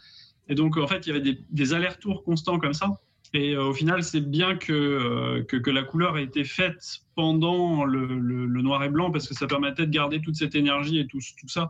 [0.49, 2.87] Et donc en fait il y avait des, des allers-retours constants comme ça
[3.33, 7.01] et euh, au final c'est bien que, euh, que que la couleur ait été faite
[7.15, 10.55] pendant le, le- le noir et blanc parce que ça permettait de garder toute cette
[10.55, 11.69] énergie et tout, tout ça.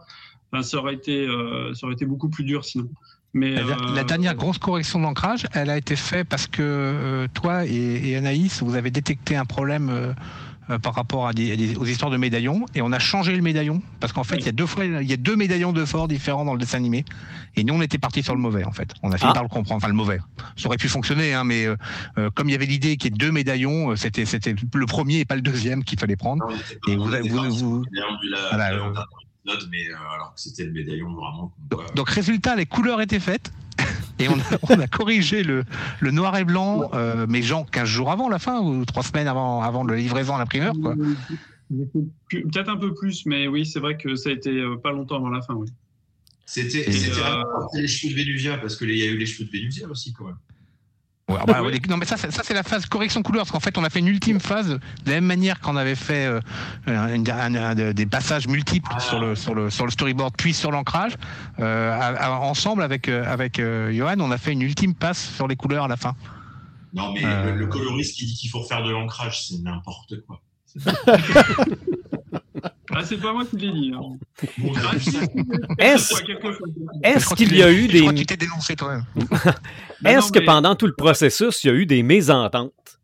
[0.52, 2.90] Enfin, ça aurait été euh, ça aurait été beaucoup plus dur sinon.
[3.36, 3.56] Mais
[3.96, 8.62] La, dernière grosse correction d'ancrage, elle a été faite parce que toi et, et Anaïs,
[8.62, 10.14] vous avez détecté un problème
[10.70, 13.36] euh, par rapport à des, à des- aux histoires de médaillons et on a changé
[13.36, 14.42] le médaillon parce qu'en fait, Oui.
[14.42, 16.60] il y a deux fois, il y a deux médaillons de fort différents dans le
[16.60, 17.04] dessin animé
[17.56, 18.94] et nous on était parti sur le mauvais en fait.
[19.04, 19.34] On a fini Ah.
[19.34, 20.20] par le comprendre, enfin le mauvais.
[20.56, 21.76] Ça aurait pu fonctionner, hein, mais euh,
[22.18, 25.20] euh, comme il y avait l'idée qu'il y ait deux médaillons, c'était c'était le premier
[25.20, 26.46] et pas le deuxième qu'il fallait prendre.
[26.48, 26.56] Non,
[26.88, 27.86] Et vous vous- vous-
[28.52, 28.94] Voilà, euh,
[29.46, 31.52] épisode, mais euh, alors que c'était le médaillon vraiment.
[31.96, 33.52] Donc résultat, les couleurs étaient faites.
[34.24, 35.64] Et on a, on a corrigé le,
[36.00, 39.28] le noir et blanc, euh, mais genre 15 jours avant la fin, ou 3 semaines
[39.28, 40.74] avant, avant la livraison à l'imprimeur.
[42.30, 45.18] Peut-être un peu plus, mais oui, c'est vrai que ça a été euh, pas longtemps
[45.18, 45.56] avant la fin.
[45.56, 45.68] Oui.
[46.46, 49.90] C'était euh, les cheveux de Vénusien, parce qu'il y a eu les cheveux de Vénusien
[49.90, 50.38] aussi, quand même.
[51.30, 53.62] Ouais, bah, ouais, non, mais ça, c'est- ça c'est la phase correction couleur, parce qu'en
[53.62, 56.42] fait, on a fait une ultime phase, de la même manière qu'on avait fait euh,
[56.86, 59.00] un- un- un- des passages multiples Ah.
[59.00, 61.14] sur, le, sur, le, sur le storyboard, puis sur l'ancrage.
[61.60, 61.98] Euh,
[62.42, 65.86] ensemble avec, euh, avec euh, Johan, on a fait une ultime passe sur les couleurs
[65.86, 66.14] à la fin.
[66.94, 67.52] Non, mais Euh.
[67.54, 70.42] le, le coloriste qui dit qu'il faut refaire de l'ancrage, c'est n'importe quoi.
[72.96, 73.92] Ah, c'est pas moi qui l'ai dit.
[73.96, 74.00] hein.
[74.58, 75.20] Bon, on a vu ça.
[75.80, 78.00] Est-ce qu'il y a eu je des.
[78.02, 79.06] crois que tu t'es dénoncé toi-même.
[80.06, 83.00] Est-ce non, que mais pendant tout le processus, il y a eu des mésententes?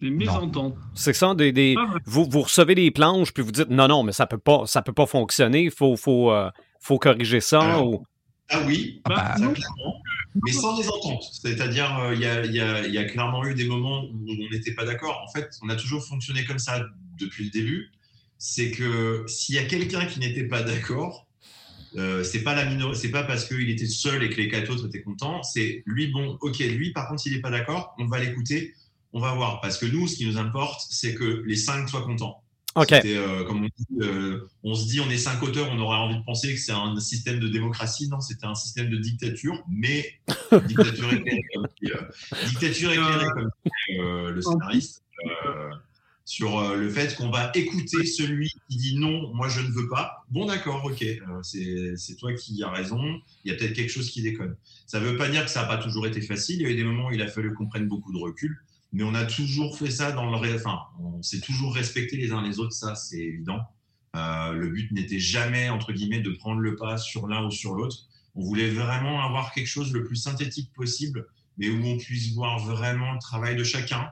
[0.00, 0.76] Des mésententes.
[0.94, 2.00] C'est ça, des, des- vrai.
[2.06, 4.80] vous, vous recevez des planches, puis vous dites non, non, mais ça peut pas, ça
[4.82, 7.60] peut pas fonctionner, il faut, faut, euh, faut corriger ça.
[7.62, 8.04] Alors, ou-
[8.48, 9.94] Ah oui, Ah, Bah, ça, clairement.
[10.46, 11.22] Mais sans désentente.
[11.42, 14.04] C'est-à-dire, euh, il y, a, il y a- il y a clairement eu des moments
[14.04, 15.20] où on n'était pas d'accord.
[15.28, 16.80] En fait, on a toujours fonctionné comme ça
[17.18, 17.90] depuis le début.
[18.38, 21.26] C'est que s'il y a quelqu'un qui n'était pas d'accord,
[21.96, 24.70] euh, c'est pas la minor- c'est pas parce qu'il était seul et que les quatre
[24.70, 25.42] autres étaient contents.
[25.42, 28.74] C'est lui, bon, ok, lui, par contre, s'il n'est pas d'accord, on va l'écouter,
[29.12, 29.60] on va voir.
[29.60, 32.42] Parce que nous, ce qui nous importe, c'est que les cinq soient contents.
[32.74, 32.92] OK.
[32.92, 36.16] Euh, comme on, dit, euh, on se dit, on est cinq auteurs, on aurait envie
[36.18, 38.08] de penser que c'est un système de démocratie.
[38.08, 40.12] Non, c'était un système de dictature, mais
[40.66, 43.50] dictature éclairée, comme euh, dictature éclairée, comme
[43.98, 45.70] euh, le scénariste, euh,
[46.28, 49.88] sur euh, le fait qu'on va écouter celui qui dit non, moi je ne veux
[49.88, 50.26] pas.
[50.28, 53.00] Bon, d'accord, ok, euh, c'est toi qui as raison.
[53.44, 54.54] Il y a peut-être quelque chose qui déconne.
[54.86, 56.56] Ça ne veut pas dire que ça n'a pas toujours été facile.
[56.56, 58.58] Il y a eu des moments où il a fallu qu'on prenne beaucoup de recul
[58.92, 62.40] mais on a toujours fait ça dans le enfin on s'est toujours respecté les uns
[62.40, 63.60] les autres ça c'est évident
[64.16, 67.74] Euh, le but n'était jamais entre guillemets de prendre le pas sur l'un ou sur
[67.74, 67.98] l'autre
[68.34, 71.26] on voulait vraiment avoir quelque chose le plus synthétique possible
[71.58, 74.10] mais où on puisse voir vraiment le travail de chacun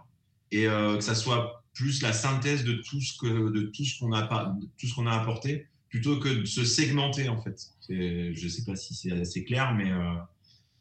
[0.50, 4.00] et euh, que ça soit plus la synthèse de tout ce que de tout ce
[4.00, 7.56] qu'on a tout ce qu'on a apporté plutôt que de se segmenter en fait
[7.88, 10.14] je sais pas si c'est assez clair mais euh,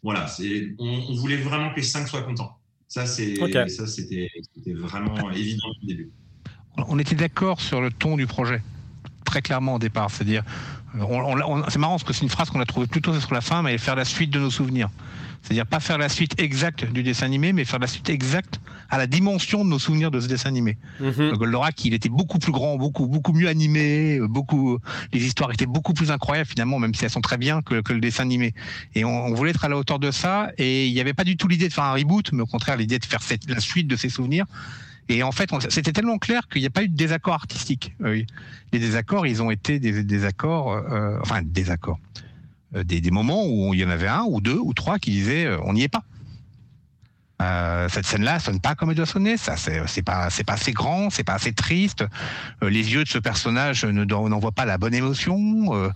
[0.02, 3.36] voilà c'est on, on voulait vraiment que les cinq soient contents ça, c'est,
[3.68, 4.30] ça c'était,
[4.68, 6.12] vraiment évident le début.
[6.78, 8.62] on était d'accord sur le ton du projet,
[9.26, 10.12] très clairement au départ.
[10.12, 10.44] C'est-à-dire,
[11.00, 13.62] on- c'est marrant parce que c'est une phrase qu'on a trouvée plutôt sur la fin,
[13.62, 14.90] mais faire la suite de nos souvenirs.
[15.42, 18.98] C'est-à-dire pas faire la suite exacte du dessin animé, mais faire la suite exacte à
[18.98, 20.78] la dimension de nos souvenirs de ce dessin animé.
[21.00, 21.14] Mhm.
[21.18, 24.80] Le Goldorak, il était beaucoup plus grand, beaucoup beaucoup mieux animé, euh, beaucoup
[25.14, 27.94] les histoires étaient beaucoup plus incroyables finalement, même si elles sont très bien que, que
[27.94, 28.56] le dessin animé.
[28.96, 31.24] Et on, on voulait être à la hauteur de ça, et il n'y avait pas
[31.24, 33.60] du tout l'idée de faire un reboot, mais au contraire l'idée de faire cette, la
[33.60, 34.46] suite de ses souvenirs.
[35.10, 37.94] Et en fait, c'était tellement clair qu'il n'y a pas eu de désaccord artistique.
[38.00, 42.00] Les désaccords, ils ont été des désaccords, euh, enfin désaccords,
[42.76, 45.12] euh, des, des, moments où il y en avait un ou deux ou trois qui
[45.12, 46.04] disaient euh, on n'y est pas.
[47.42, 49.38] Euh, cette scène-là sonne pas comme elle doit sonner.
[49.38, 52.06] Ça, c'est pas, c'est pas assez grand, c'est pas assez triste.
[52.64, 55.76] Euh, les yeux de ce personnage ne n'envoient pas la bonne émotion.
[55.76, 55.90] Euh,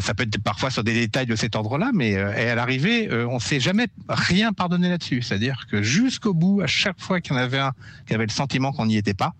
[0.00, 3.60] ça peut être parfois sur des détails de cet ordre-là, mais à l'arrivée, on s'est
[3.60, 5.22] jamais rien pardonné là-dessus.
[5.22, 7.72] C'est-à-dire que jusqu'au bout, à chaque fois qu'il y en avait un
[8.06, 9.34] qui avait le sentiment qu'on n'y était pas,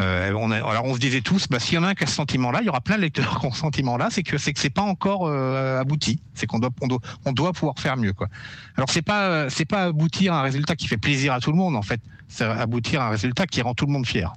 [0.00, 2.06] euh, on alors on se disait tous, bah, s'il y en a un qui a
[2.06, 4.52] ce sentiment-là, il y aura plein de lecteurs qui ont ce sentiment-là, c'est que c'est
[4.52, 7.96] que c'est pas encore euh, abouti, c'est qu'on doit, on doit on doit pouvoir faire
[7.96, 8.28] mieux quoi.
[8.76, 11.56] Alors c'est pas c'est pas aboutir à un résultat qui fait plaisir à tout le
[11.56, 14.32] monde en fait, c'est aboutir à un résultat qui rend tout le monde fier.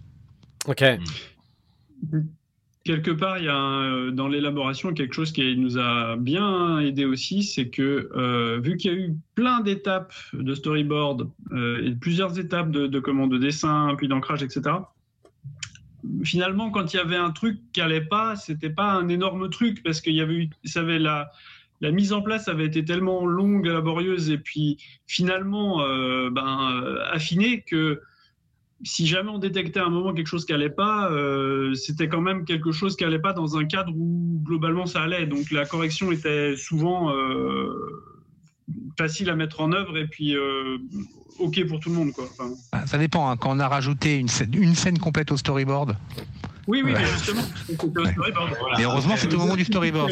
[0.67, 0.83] Ok.
[2.83, 7.05] Quelque part, il y a euh, dans l'élaboration quelque chose qui nous a bien aidé
[7.05, 11.91] aussi, c'est que euh, vu qu'il y a eu plein d'étapes de storyboard euh, et
[11.91, 14.77] plusieurs étapes de, de, de dessin, puis d'ancrage, etc
[16.23, 19.83] finalement, quand il y avait un truc qui allait pas, c'était pas un énorme truc
[19.83, 21.31] parce qu'il y avait eu, ça avait la,
[21.81, 27.61] mise en place avait été tellement longue, laborieuse et puis finalement euh, ben, euh, affinée
[27.61, 28.01] que
[28.83, 32.21] si jamais on détectait à un moment quelque chose qui allait pas, euh, c'était quand
[32.21, 35.27] même quelque chose qui allait pas dans un cadre où globalement ça allait.
[35.27, 37.13] Donc la correction était souvent
[38.97, 40.35] facile à mettre en œuvre et puis
[41.39, 42.11] ok pour tout le monde.
[42.11, 42.29] Quoi.
[42.71, 43.29] Ah, ça dépend.
[43.29, 43.37] Hein.
[43.37, 45.95] Quand on a rajouté une scène, une scène complète au storyboard.
[46.67, 47.41] Oui, oui, mais justement,
[48.79, 50.11] Et heureusement, c'est au moment du storyboard.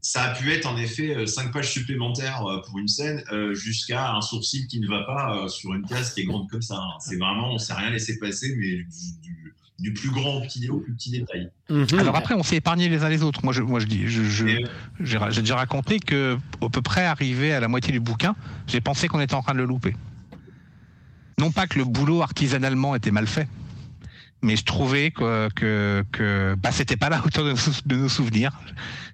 [0.00, 3.54] Ça a pu être en effet 5 euh, pages supplémentaires euh, pour une scène euh,
[3.54, 6.76] jusqu'à un sourcil qui ne va pas sur une case qui est grande comme ça.
[6.76, 6.98] Hein.
[7.00, 8.84] C'est vraiment, on ne s'est rien laissé passer, mais
[9.22, 11.50] du, du plus grand au, petit, au plus petit détail.
[11.68, 11.98] Mhm.
[11.98, 13.40] Alors après, on s'est épargné les uns les autres.
[13.42, 17.66] Moi, je, moi, je dis, j'ai déjà raconté que, à peu près arrivé à la
[17.66, 18.36] moitié du bouquin,
[18.68, 19.96] j'ai pensé qu'on était en train de le louper.
[21.38, 23.48] Non pas que le boulot artisanalement était mal fait,
[24.42, 28.56] mais je trouvais que que, que bah, c'était pas la hauteur de, nos souvenirs.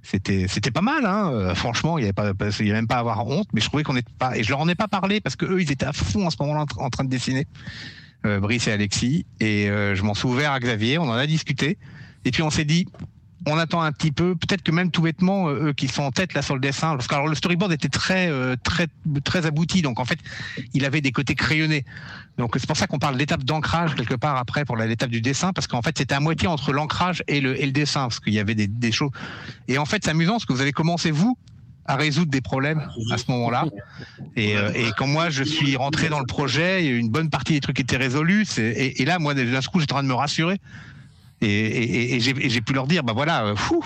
[0.02, 1.54] C'était c'était pas mal, hein.
[1.54, 3.68] Franchement, il y avait pas, il y avait même pas à avoir honte, mais je
[3.68, 4.36] trouvais qu'on n'était pas.
[4.36, 6.30] Et je leur en ai pas parlé parce que eux, ils étaient à fond en
[6.30, 7.46] ce moment-là en train de dessiner.
[8.26, 11.26] Euh, Brice et Alexis, et euh, je m'en suis ouvert à Xavier, on en a
[11.28, 11.78] discuté,
[12.24, 12.88] et puis on s'est dit,
[13.46, 16.10] on attend un petit peu, peut-être que même tout bêtement, euh, eux qui sont en
[16.10, 18.28] tête là sur le dessin, parce que alors, le storyboard était très
[18.64, 18.88] très
[19.22, 20.18] très abouti, donc en fait,
[20.74, 21.84] il avait des côtés crayonnés.
[22.38, 25.52] Donc c'est pour ça qu'on parle d'étape d'ancrage quelque part après pour l'étape du dessin,
[25.52, 28.34] parce qu'en fait c'était à moitié entre l'ancrage et le, et le dessin, parce qu'il
[28.34, 29.12] y avait des, des choses.
[29.68, 31.38] Et en fait, c'est amusant parce que vous avez commencé vous
[31.88, 33.64] à résoudre des problèmes à ce moment-là.
[34.36, 37.60] Et, euh, et, quand moi je suis rentré dans le projet, une bonne partie des
[37.60, 38.46] trucs étaient résolus.
[38.58, 40.60] Et, et, là, moi, d'un coup, j'étais en train de me rassurer.
[41.40, 43.84] Et, et j'ai pu leur dire, bah voilà, euh, fou,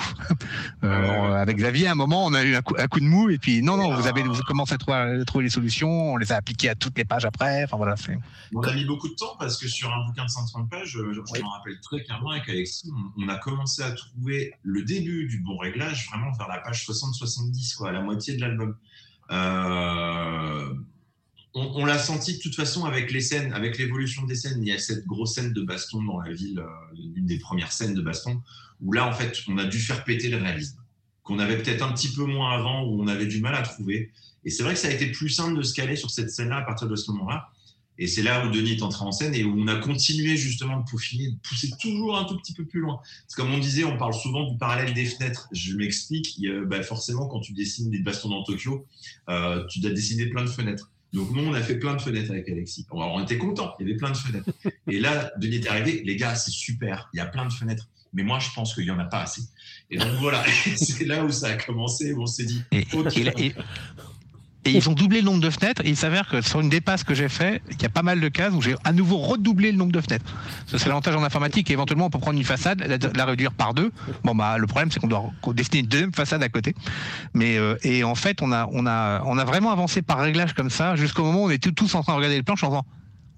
[0.84, 3.28] euh, avec Xavier, à un moment, on a eu un coup, un coup, de mou,
[3.28, 6.32] et puis non, non, vous avez vous commencé à trouver, trouver, les solutions, on les
[6.32, 7.64] a appliquées à toutes les pages après.
[7.64, 7.94] Enfin voilà.
[8.54, 11.12] On a mis beaucoup de temps parce que sur un bouquin de 130 pages, je,
[11.12, 15.26] je m'en rappelle très clairement avec Alexis, on, on, a commencé à trouver le début
[15.26, 18.76] du bon réglage vraiment vers la page 60-70, quoi, à la moitié de l'album.
[19.30, 20.74] Euh,
[21.54, 24.62] on, l'a senti de toute façon avec les scènes, avec l'évolution des scènes.
[24.62, 27.72] Il y a cette grosse scène de baston dans la ville, euh, une des premières
[27.72, 28.40] scènes de baston,
[28.80, 30.78] où là, en fait, on a dû faire péter le réalisme,
[31.22, 34.10] qu'on avait peut-être un petit peu moins avant, où on avait du mal à trouver.
[34.44, 36.58] Et c'est vrai que ça a été plus simple de se caler sur cette scène-là
[36.58, 37.48] à partir de ce moment-là.
[37.98, 40.80] Et c'est là où Denis est entré en scène et où on a continué justement
[40.80, 42.96] de peaufiner, de pousser toujours un tout petit peu plus loin.
[42.96, 45.48] Parce comme on disait, on parle souvent du parallèle des fenêtres.
[45.52, 48.86] Je m'explique, bah forcément, quand tu dessines des bastons dans Tokyo,
[49.28, 50.91] euh, tu dois dessiner plein de fenêtres.
[51.12, 52.86] Donc nous, on a fait plein de fenêtres avec Alexis.
[52.90, 54.50] On était contents, il y avait plein de fenêtres.
[54.88, 57.88] Et là, Denis est arrivé, les gars, c'est super, il y a plein de fenêtres.
[58.14, 59.42] Mais moi, je pense qu'il n'y en a pas assez.
[59.90, 60.44] Et donc voilà,
[60.76, 62.84] c'est là où ça a commencé, où on s'est dit, et
[64.64, 65.82] ils ont doublé le nombre de fenêtres.
[65.84, 68.20] Et il s'avère que sur une dépasse que j'ai fait, il y a pas mal
[68.20, 70.24] de cases où j'ai à nouveau redoublé le nombre de fenêtres.
[70.66, 71.70] C'est l'avantage en informatique.
[71.70, 72.80] Et éventuellement, on peut prendre une façade,
[73.14, 73.90] la, réduire par deux.
[74.24, 76.74] Bon, bah, le problème, c'est qu'on doit dessiner une deuxième façade à côté.
[77.34, 80.52] Mais, euh, et en fait, on a, on a, on a vraiment avancé par réglage
[80.52, 82.68] comme ça jusqu'au moment où on était tous en train de regarder les planches en
[82.68, 82.86] disant,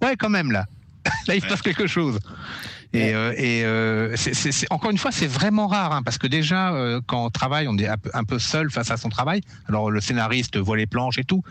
[0.02, 0.66] ouais, quand même, là.
[1.26, 2.18] là, il se passe quelque chose.
[2.94, 6.72] Et, euh, et euh, c'est, encore une fois, c'est vraiment rare, hein, parce que déjà,
[6.72, 9.40] euh, quand on travaille, on est un peu, seul face à son travail.
[9.68, 11.42] Alors le scénariste voit les planches et tout.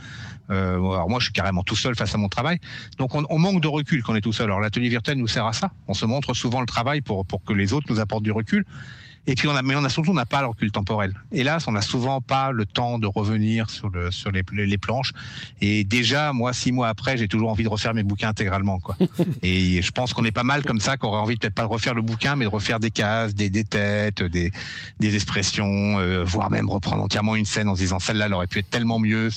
[0.50, 2.60] Euh, alors moi, je suis carrément tout seul face à mon travail.
[2.98, 4.46] Donc on, on manque de recul quand on est tout seul.
[4.46, 5.72] Alors l'atelier virtuel nous sert à ça.
[5.88, 8.66] On se montre souvent le travail pour, pour que les autres nous apportent du recul.
[9.26, 11.14] Et puis on a, mais on a surtout on n'a pas le recul temporel.
[11.32, 15.14] Hélas, on n'a souvent pas le temps de revenir sur le sur les, les planches.
[15.62, 18.98] Et déjà, moi, six mois après, j'ai toujours envie de refaire mes bouquins intégralement, quoi.
[19.42, 21.68] et je pense qu'on est pas mal comme ça, qu'on aurait envie peut-être pas de
[21.68, 24.52] refaire le bouquin, mais de refaire des cases, des, des têtes, des,
[25.00, 28.48] des expressions, euh, voire même reprendre entièrement une scène en se disant celle-là, elle aurait
[28.48, 29.30] pu être tellement mieux.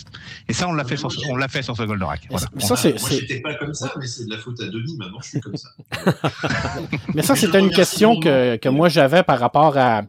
[0.48, 2.26] Et ça, on l'a fait sur, on l'a fait sur ce Goldorak.
[2.30, 2.46] Voilà.
[2.58, 4.96] Ça, c'est, moi, j'étais pas comme ça, mais c'est de la faute à Denis.
[4.98, 5.68] Maintenant, je suis comme ça.
[7.14, 10.02] mais ça, c'était une question que, que moi j'avais par rapport à,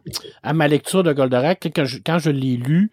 [0.52, 1.68] ma lecture de Goldorak.
[1.74, 2.90] Quand je, l'ai lu,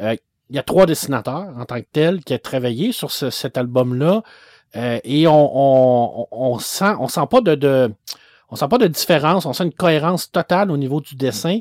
[0.00, 0.16] euh,
[0.50, 3.58] il y a trois dessinateurs en tant que tels qui ont travaillé sur ce, cet
[3.58, 4.22] album-là.
[4.76, 7.92] Euh, et on, on, de,
[8.50, 11.60] on sent pas de différence, on sent une cohérence totale au niveau du dessin.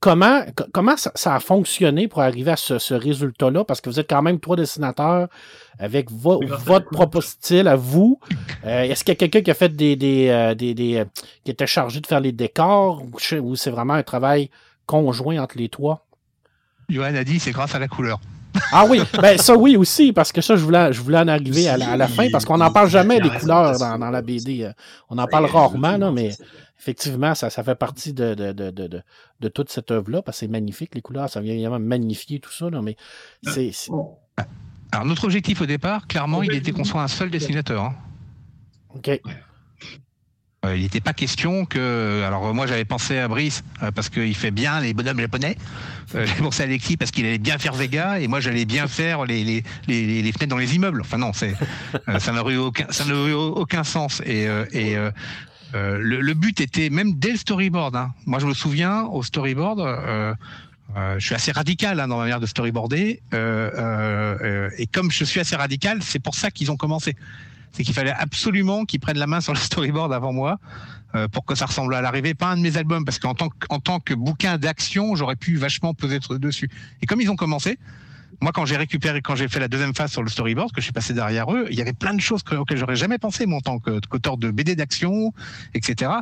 [0.00, 3.64] Comment, comment ça, ça a fonctionné pour arriver à ce, ce résultat-là?
[3.64, 5.26] Parce que vous êtes quand même trois dessinateurs
[5.78, 8.20] avec vo votre propre style à vous.
[8.64, 11.04] Euh, Est-ce qu'il y a quelqu'un qui a fait des, des, euh, des, des, euh,
[11.44, 13.02] qui était chargé de faire les décors
[13.42, 14.50] ou c'est vraiment un travail
[14.86, 16.06] conjoint entre les trois?
[16.88, 18.20] Johan a dit c'est grâce à la couleur.
[18.72, 21.68] Ah oui, ben ça oui aussi, parce que ça, je voulais, je voulais en arriver
[21.68, 24.22] à la, à la fin, parce qu'on n'en parle jamais des couleurs dans, dans, la
[24.22, 24.70] BD.
[25.10, 26.30] On en parle rarement, là, mais
[26.78, 29.02] effectivement, ça, ça fait partie de, de, de, de,
[29.40, 32.52] de toute cette œuvre-là, parce que c'est magnifique, les couleurs, ça vient évidemment magnifier tout
[32.52, 32.96] ça, là, mais
[33.42, 33.72] c'est.
[34.92, 37.84] Alors, notre objectif au départ, clairement, il était qu'on soit un seul dessinateur.
[37.84, 37.94] Hein.
[38.94, 39.20] OK.
[40.64, 42.22] Euh, il n'était pas question que.
[42.24, 45.56] Alors, moi, j'avais pensé à Brice euh, parce qu'il fait bien les bonhommes japonais.
[46.14, 48.88] Euh, j'avais pensé à Alexis parce qu'il allait bien faire Vega et moi, j'allais bien
[48.88, 51.02] faire les, les, les, les, fenêtres dans les immeubles.
[51.02, 51.54] Enfin, non, c'est,
[52.08, 54.20] euh, ça n'aurait eu aucun, ça n'aurait eu aucun sens.
[54.26, 54.96] Et, et
[55.74, 59.80] le, le, but était, même dès le storyboard, hein, moi, je me souviens au storyboard.
[59.80, 60.34] Euh,
[61.18, 65.54] je suis assez radical hein, dans ma manière de storyboarder, et comme je suis assez
[65.54, 67.14] radical, c'est pour ça qu'ils ont commencé
[67.72, 70.58] c'est qu'il fallait absolument qu'ils prennent la main sur le storyboard avant moi
[71.14, 73.48] euh, pour que ça ressemble à l'arrivée, pas un de mes albums, parce qu'en tant,
[73.82, 76.68] tant que bouquin d'action, j'aurais pu vachement peser dessus.
[77.00, 77.78] Et comme ils ont commencé,
[78.40, 80.84] moi, quand j'ai récupéré, quand j'ai fait la deuxième phase sur le storyboard, que je
[80.84, 83.58] suis passé derrière eux, il y avait plein de choses auxquelles j'aurais jamais pensé, moi,
[83.58, 85.32] en tant qu'auteur de BD d'action,
[85.74, 86.12] etc.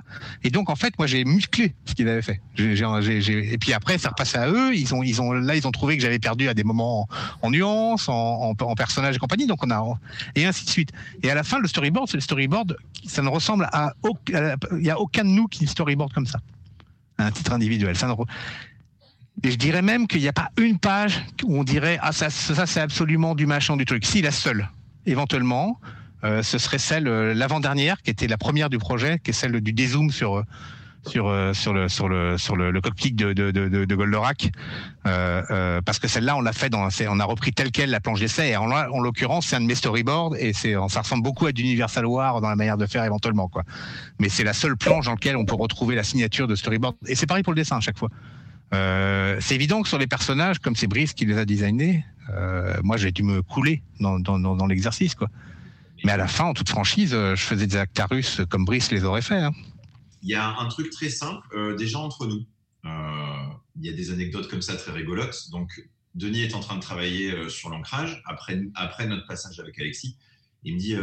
[0.42, 2.40] Et donc, en fait, moi, j'ai musclé ce qu'ils avaient fait.
[2.58, 4.74] Et puis après, ça repassé à eux.
[4.74, 7.08] Ils ont, ils ont, là, ils ont trouvé que j'avais perdu à des moments
[7.42, 9.46] en, nuances, en, en, personnage et compagnie.
[9.46, 9.84] Donc, on a,
[10.34, 10.92] et ainsi de suite.
[11.22, 12.76] Et à la fin, le storyboard, c'est le storyboard,
[13.06, 13.92] ça ne ressemble à
[14.72, 16.38] il y a aucun de nous qui storyboard comme ça.
[17.18, 17.96] Un titre individuel.
[19.42, 22.30] Et je dirais même qu'il n'y a pas une page où on dirait ah ça,
[22.30, 24.04] ça c'est absolument du machin du truc.
[24.04, 24.68] Si la seule,
[25.04, 25.80] éventuellement,
[26.24, 29.60] euh, ce serait celle euh, l'avant-dernière qui était la première du projet, qui est celle
[29.60, 30.42] du dézoom sur
[31.06, 34.50] sur sur le sur le sur le, le de de de, Goldorak,
[35.06, 38.00] euh, euh, parce que celle-là on l'a fait dans on a repris tel quel la
[38.00, 38.48] planche d'essai.
[38.48, 41.62] Et en, en l'occurrence c'est un de mes storyboards et ça ressemble beaucoup à du
[41.62, 43.62] Universal War dans la manière de faire éventuellement quoi.
[44.18, 46.96] Mais c'est la seule planche dans laquelle on peut retrouver la signature de storyboard.
[47.06, 48.08] Et c'est pareil pour le dessin à chaque fois.
[48.74, 52.76] Euh, c'est évident que sur les personnages, comme c'est Brice qui les a designés, euh,
[52.82, 55.28] moi j'ai dû me couler dans, l'exercice, quoi.
[56.04, 59.04] Mais à la fin, en toute franchise, euh, je faisais des Actarus comme Brice les
[59.04, 59.38] aurait fait.
[59.38, 59.52] Hein.
[60.22, 62.44] Il y a un truc très simple, déjà entre nous.
[63.76, 65.50] Il y a des anecdotes comme ça très rigolotes.
[65.50, 70.16] Donc, Denis est en train de travailler sur l'ancrage après, après notre passage avec Alexis.
[70.64, 70.96] Il me dit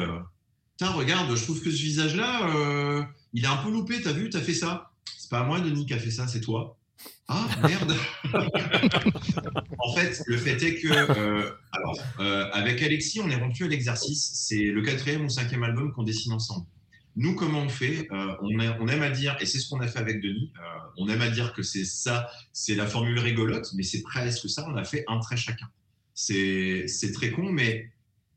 [0.78, 4.42] Tiens, regarde, je trouve que ce visage-là, il est un peu loupé, t'as vu, t'as
[4.42, 4.92] fait ça.
[5.18, 6.78] C'est pas moi, Denis, qui a fait ça, c'est toi.
[7.28, 7.96] Ah merde
[9.80, 13.68] En fait, le fait est que, euh, alors, euh, avec Alexis, on est rompu à
[13.68, 14.32] l'exercice.
[14.34, 16.66] C'est le quatrième ou cinquième album qu'on dessine ensemble.
[17.16, 19.88] Nous, comment on fait euh, on, on, aime à dire, et c'est ce qu'on a
[19.88, 20.52] fait avec Denis,
[20.98, 24.66] on aime à dire que c'est ça, c'est la formule rigolote, mais c'est presque ça.
[24.68, 25.68] On a fait un trait chacun.
[26.16, 27.90] C'est très con, mais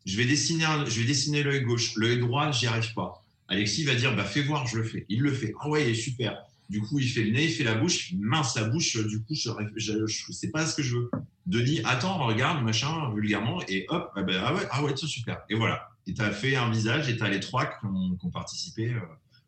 [0.04, 3.24] je vais dessiner, je vais dessiner l'œil gauche, l'œil droit, j'y arrive pas.
[3.48, 5.06] Alexis va dire, bah fais voir, je le fais.
[5.08, 5.54] Il le fait.
[5.60, 6.44] Ah ouais, il est super.
[6.68, 8.12] Du coup, il fait le nez, il fait la bouche.
[8.18, 11.10] Mince, la bouche, du coup, je ne sais pas ce que je veux.
[11.46, 15.42] Denis, attends, regarde, machin, vulgairement, et hop, ah, ben, ah ouais, ah ouais, c'est super.
[15.48, 15.88] Et voilà.
[16.06, 18.30] Et tu as fait un visage et tu as les trois qui ont, qui ont
[18.30, 19.00] participé euh,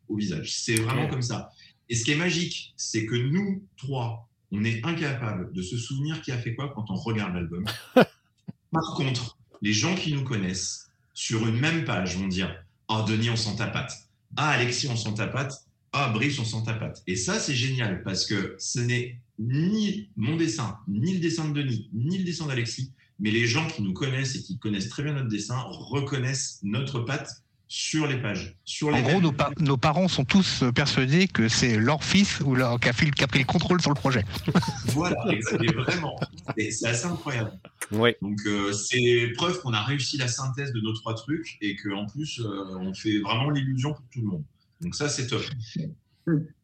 [0.09, 0.53] au visage.
[0.53, 1.09] C'est vraiment ouais.
[1.09, 1.51] comme ça.
[1.89, 6.23] Et ce qui est magique, c'est que nous trois, on est incapable de se souvenir
[6.23, 7.65] qui a fait quoi quand on regarde l'album.
[8.73, 13.09] Par contre, les gens qui nous connaissent, sur une même page, vont dire Ah, oh,
[13.09, 13.93] Denis, on sent ta patte.
[14.37, 17.03] Ah, Alexis, on sent ta patte ah, Brice, on sent ta patte.
[17.07, 21.63] Et ça, c'est génial parce que ce n'est ni mon dessin, ni le dessin de
[21.63, 25.03] Denis, ni le dessin d'Alexis, mais les gens qui nous connaissent et qui connaissent très
[25.03, 28.57] bien notre dessin reconnaissent notre patte sur les pages.
[28.65, 32.41] Sur les en gros, nos, pa nos, parents sont tous persuadés que c'est leur fils
[32.41, 34.25] ou leur qui a, fait, qui a pris le contrôle sur le projet.
[34.87, 35.23] voilà,
[35.77, 36.19] vraiment.
[36.57, 37.53] C'est assez incroyable.
[37.93, 38.11] Oui.
[38.23, 42.07] Donc, euh, c'est preuve qu'on a réussi la synthèse de nos trois trucs et qu'en
[42.07, 44.45] plus, euh, on fait vraiment l'illusion pour tout le monde.
[44.81, 45.43] Donc ça, c'est top.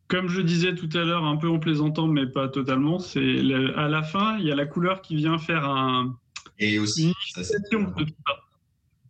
[0.09, 3.41] comme je disais tout à l'heure, un peu en plaisantant, mais pas totalement, c'est
[3.77, 6.17] à la fin, il y a la couleur qui vient faire un,
[6.59, 7.13] et aussi,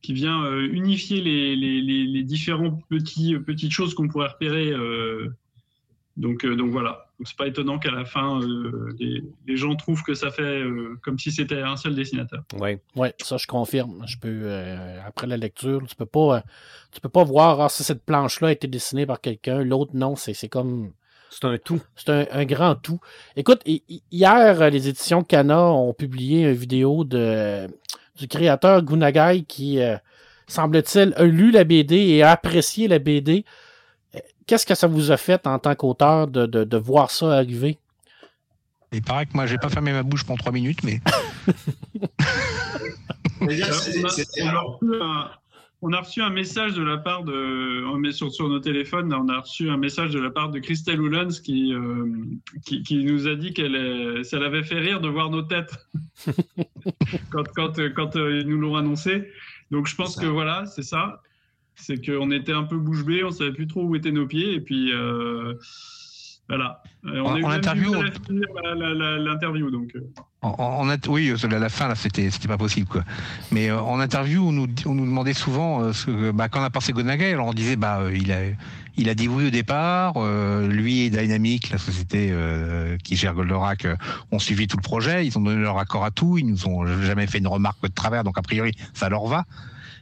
[0.03, 4.71] qui vient euh, unifier les, les, les, différents petits petites choses qu'on pourrait repérer.
[4.71, 5.29] Euh,
[6.17, 7.04] donc, donc voilà.
[7.19, 8.41] Donc c'est pas étonnant qu'à la fin,
[8.99, 10.63] les, les, gens trouvent que ça fait
[11.03, 12.43] comme si c'était un seul dessinateur.
[12.59, 14.05] Oui, ouais, ça je confirme.
[14.07, 14.51] Je peux
[15.07, 16.43] après la lecture, tu peux pas,
[16.93, 20.17] tu peux pas voir ah, si cette planche-là a été dessinée par quelqu'un, l'autre non.
[20.17, 20.91] C'est comme
[21.35, 21.83] c'est un tout.
[21.97, 23.01] C'est un, grand tout.
[23.35, 27.67] Écoute, hier, les éditions Cana ont publié une vidéo de,
[28.17, 29.97] du créateur Gunagai qui, euh,
[30.47, 33.45] semble-t-il, a lu la BD et a apprécié la BD.
[34.47, 37.79] Qu'est-ce que ça vous a fait en tant qu'auteur de, voir ça arriver?
[38.93, 41.01] Il paraît que moi, j'ai pas fermé ma bouche pendant trois minutes, mais.
[45.83, 49.13] on a reçu un message de la part de, on met sur, sur nos téléphones,
[49.13, 52.07] on a reçu un message de la part de Christelle Oulans qui, euh,
[52.65, 55.77] qui, nous a dit qu'elle ça l'avait fait rire de voir nos têtes
[57.31, 59.29] quand, quand, quand euh, ils nous l'ont annoncé.
[59.71, 61.21] Donc je pense que voilà, c'est ça.
[61.77, 64.55] C'est qu'on était un peu bouche bée, on savait plus trop où étaient nos pieds
[64.55, 65.55] et puis euh,
[66.49, 66.83] voilà.
[67.05, 67.93] on en, a interview,
[68.29, 69.95] l'interview donc.
[70.43, 73.03] En, oui, à la fin, là, c'était, pas possible, quoi.
[73.51, 76.65] Mais euh, en interview, on nous, on nous demandait souvent euh, ce bah, quand on
[76.65, 78.41] a pensé Gonagai, alors on disait, bah, euh, il a,
[78.99, 80.15] il a dit oui au départ.
[80.69, 82.33] lui et Dynamic, la société
[83.03, 83.89] qui gère Goldorak,
[84.31, 85.27] ont suivi tout le projet.
[85.27, 86.37] Ils ont donné leur accord à tout.
[86.39, 89.47] Ils nous ont jamais fait une remarque de travers, donc a priori, ça leur va.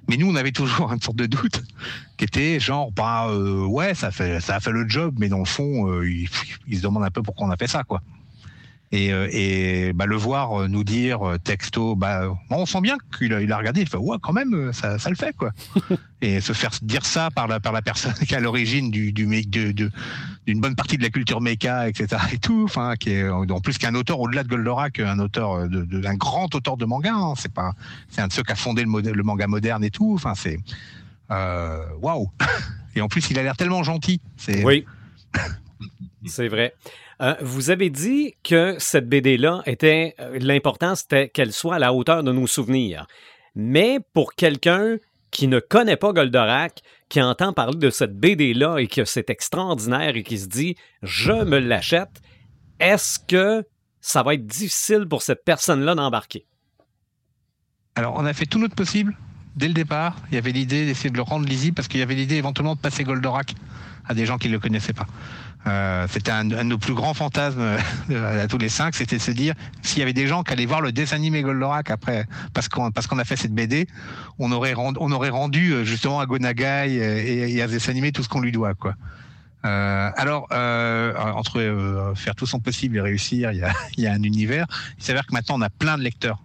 [0.09, 1.63] Mais nous, on avait toujours une sorte de doute
[2.17, 6.03] qui était genre, bah, ouais, ça fait, a fait le job, mais dans le fond,
[6.03, 6.29] ils,
[6.67, 8.03] ils se demandent un peu pourquoi on a fait ça, quoi
[8.93, 12.99] et, euh, et bah, le voir euh, nous dire euh, texto, bah, on sent bien
[13.17, 15.51] qu'il a, il a regardé, il fait ouais quand même ça, ça le fait quoi.
[16.21, 19.13] et se faire dire ça par la par la personne qui est à l'origine du
[19.13, 19.91] du de, de
[20.47, 22.21] d'une bonne partie de la culture méca, etc.
[22.33, 25.85] et tout, enfin qui est en plus qu'un auteur au-delà de Goldorak, un auteur de,
[25.85, 27.15] d'un grand auteur de manga.
[27.15, 27.73] Hein, c'est pas
[28.11, 30.13] c'est un de ceux qui a fondé le, le manga moderne et tout.
[30.15, 30.59] Enfin c'est
[31.31, 32.31] waouh.
[32.95, 34.21] et en plus il a l'air tellement gentil.
[34.37, 34.85] C'est oui.
[36.27, 36.75] C'est vrai.
[37.21, 40.15] Euh, vous avez dit que cette BD-là était.
[40.21, 43.07] Euh, l'important, c'était qu'elle soit à la hauteur de nos souvenirs.
[43.55, 44.97] Mais pour quelqu'un
[45.31, 50.17] qui ne connaît pas Goldorak, qui entend parler de cette BD-là et que c'est extraordinaire
[50.17, 52.21] et qui se dit je me l'achète,
[52.81, 53.65] est-ce que
[54.01, 56.45] ça va être difficile pour cette personne-là d'embarquer?
[57.95, 59.17] Alors, on a fait tout notre possible
[59.57, 60.17] dès le départ.
[60.31, 62.75] Il y avait l'idée d'essayer de le rendre lisible parce qu'il y avait l'idée éventuellement
[62.75, 63.55] de passer Goldorak
[64.07, 65.07] à des gens qui ne le connaissaient pas.
[65.67, 67.77] Euh, c'était un, de nos plus grands fantasmes
[68.11, 70.53] euh, à tous les cinq, c'était de se dire s'il y avait des gens qui
[70.53, 73.87] allaient voir le dessin animé Goldorak après, parce qu'on parce qu'on a fait cette BD,
[74.41, 77.93] on aurait rendu, on aurait rendu euh, justement à Gonagai et, et à ce dessin
[77.93, 78.95] animé tout ce qu'on lui doit quoi.
[79.65, 84.07] Euh, alors, euh, entre euh, faire tout son possible et réussir, il y a, y
[84.07, 84.67] a un univers.
[84.99, 86.43] Il s'avère que maintenant on a plein de lecteurs.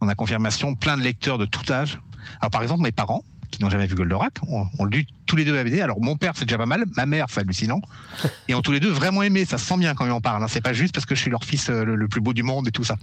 [0.00, 2.00] On a confirmation, plein de lecteurs de tout âge.
[2.40, 4.34] Alors par exemple, mes parents, qui n'ont jamais vu Goldorak.
[4.48, 5.80] On, on lu tous les deux la BD.
[5.80, 6.84] Alors mon père, c'est déjà pas mal.
[6.96, 7.80] Ma mère, c'est hallucinant.
[8.48, 9.44] Et ont tous les deux vraiment aimé.
[9.44, 10.42] Ça se sent bien quand on en parle.
[10.42, 10.48] Hein.
[10.48, 12.66] C'est pas juste parce que je suis leur fils euh, le, plus beau du monde
[12.66, 12.96] et tout ça.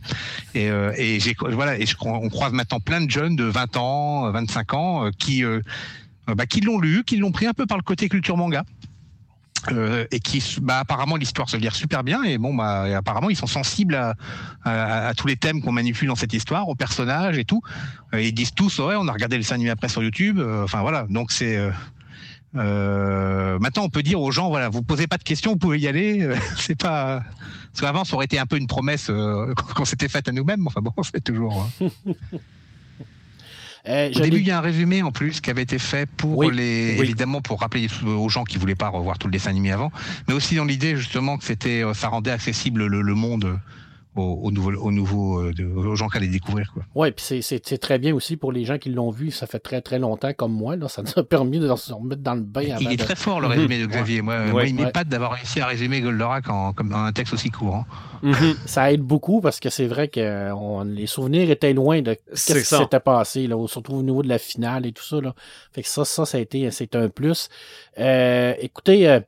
[0.56, 1.80] Et, euh, et j'ai voilà.
[1.80, 5.44] Et je, on croise maintenant plein de jeunes de 20 ans, 25 ans, euh, qui
[6.28, 8.64] bah, qui l'ont lu, qui l'ont pris un peu par le côté culture manga.
[9.72, 12.24] Euh, et qui, bah, apparemment, l'histoire se lit super bien.
[12.24, 14.16] Et bon, bah, apparemment, ils sont sensibles à,
[14.64, 17.62] à, tous les thèmes qu'on manipule dans cette histoire, aux personnages et tout.
[18.14, 20.40] Euh, ils disent tous, ouais, on a regardé les animé après sur YouTube.
[20.40, 21.60] Euh, enfin voilà, donc c'est.
[22.54, 25.88] maintenant, on peut dire aux gens, voilà, vous posez pas de questions, vous pouvez y
[25.88, 26.28] aller.
[26.58, 27.24] c'est pas.
[27.72, 29.12] Parce qu'avant, ça aurait été un peu une promesse
[29.76, 30.66] qu'on s'était faite à nous-mêmes.
[30.68, 31.70] Enfin bon, c'est toujours.
[31.82, 31.90] Hein.
[33.88, 36.52] Euh, Au début, il y a un résumé en plus qui avait été fait pour
[36.52, 39.92] les, évidemment, pour rappeler aux gens qui voulaient pas revoir tout le dessin animé avant,
[40.28, 43.60] mais aussi dans l'idée justement que c'était, euh, ça rendait accessible le monde
[44.16, 46.74] aux, nouveaux, aux, nouveaux, euh, aux gens qui allaient découvrir.
[46.96, 49.32] Oui, puis c'est très bien aussi pour les gens qui l'ont vu.
[49.32, 50.76] Ça fait très très longtemps comme moi.
[50.76, 52.78] Là, ça nous a permis de se remettre dans le bain.
[52.80, 54.22] Il est très fort le résumé de Xavier.
[54.22, 57.76] Moi, moi il m'épate d'avoir réussi à résumer Goldorak en, comme, un texte aussi court.
[57.76, 57.86] Hein.
[58.22, 58.56] Mhm.
[58.66, 62.54] ça aide beaucoup parce que c'est vrai que on, les souvenirs étaient loin de ce
[62.54, 65.22] qui s'était passé, là, surtout au niveau de la finale et tout ça.
[65.22, 65.34] Là.
[65.72, 67.50] Fait que ça, ça, ça a été c'est un plus.
[67.98, 69.20] Euh, écoutez, euh,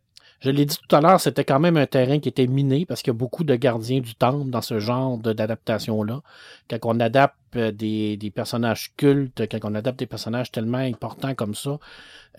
[0.41, 3.03] je l'ai dit tout à l'heure, c'était quand même un terrain qui était miné parce
[3.03, 6.21] qu'il y a beaucoup de gardiens du temple dans ce genre d'adaptation-là.
[6.67, 11.53] Quand on adapte euh, des, personnages cultes, quand on adapte des personnages tellement importants comme
[11.53, 11.77] ça.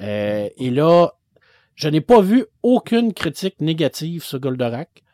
[0.01, 1.13] Euh, et là,
[1.77, 5.05] je n'ai pas vu aucune critique négative sur Goldorak.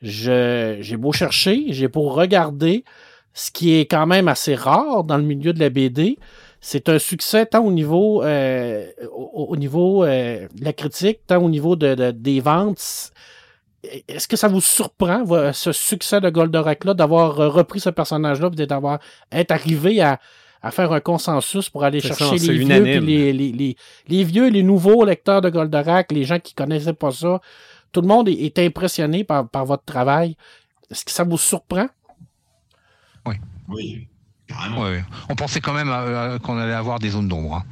[0.00, 2.84] J'ai beau chercher, j'ai beau regarder,
[3.34, 6.18] ce qui est quand même assez rare dans le milieu de la BD
[6.60, 11.48] c'est un succès tant au niveau, euh, au, niveau euh, de la critique, tant au
[11.48, 13.12] niveau de, des ventes.
[13.82, 19.00] est-ce que ça vous surprend, ce succès de Goldorak-là, d'avoir repris ce personnage-là, peut-être d'avoir
[19.32, 20.20] être arrivé à,
[20.62, 23.76] à faire un consensus pour aller chercher les vieux, les, les,
[24.08, 27.40] les, vieux, les nouveaux lecteurs de Goldorak, les gens qui connaissaient pas ça.
[27.92, 30.36] Tout le monde est, impressionné par, par, votre travail.
[30.90, 31.86] Est-ce que ça vous surprend?
[33.26, 33.34] Oui.
[33.68, 34.08] Oui,
[34.50, 34.84] carrément.
[35.28, 37.56] On pensait quand même qu'on allait avoir des zones d'ombre.
[37.56, 37.64] Hein.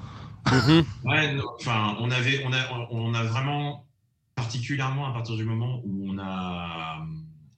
[1.04, 3.86] Ouais, enfin, on avait, on a, on a vraiment,
[4.34, 7.04] particulièrement à partir du moment où on a,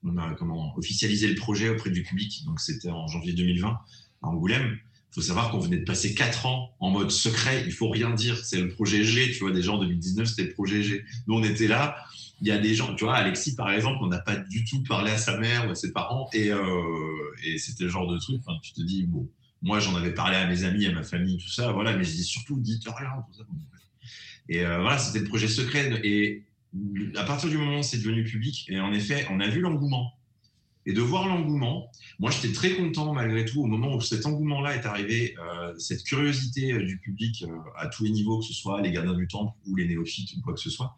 [0.03, 4.27] on a comment, officialisé le projet auprès du public, donc c'était en janvier 2020 à
[4.27, 4.77] Angoulême.
[5.11, 8.11] Il faut savoir qu'on venait de passer quatre ans en mode secret, il faut rien
[8.11, 11.03] dire, c'est le projet G, tu vois, déjà en 2019, c'était le projet G.
[11.27, 11.97] Nous, on était là,
[12.39, 14.81] il y a des gens, tu vois, Alexis, par exemple, on n'a pas du tout
[14.83, 16.61] parlé à sa mère ou à ses parents, et, euh,
[17.57, 19.27] c'était le genre de truc, enfin, tu te dis, bon,
[19.61, 22.11] moi, j'en avais parlé à mes amis, à ma famille, tout ça, voilà, mais je
[22.11, 23.43] dis surtout, dites rien, tout ça.
[24.47, 26.45] Et euh, voilà, c'était le projet secret, et
[27.17, 30.13] à partir du moment où c'est devenu public, et en effet, on a vu l'engouement
[30.85, 31.91] et de voir l'engouement.
[32.19, 36.03] Moi, j'étais très content malgré tout au moment où cet engouement-là est arrivé, euh, cette
[36.03, 39.27] curiosité euh, du public euh, à tous les niveaux, que ce soit les gardiens du
[39.27, 40.95] temple ou les néophytes ou quoi que ce soit.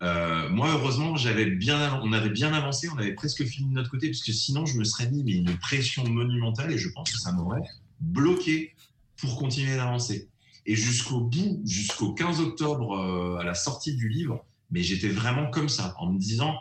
[0.00, 4.08] moi, heureusement, j'avais bien, on avait bien avancé, on avait presque fini de notre côté,
[4.08, 7.18] parce que sinon, je me serais mis mais une pression monumentale et je pense que
[7.18, 7.62] ça m'aurait
[8.00, 8.74] bloqué
[9.16, 10.28] pour continuer d'avancer.
[10.66, 15.68] Et jusqu'au bout, jusqu'au 15 octobre, à la sortie du livre, mais j'étais vraiment comme
[15.68, 16.54] ça, en me disant,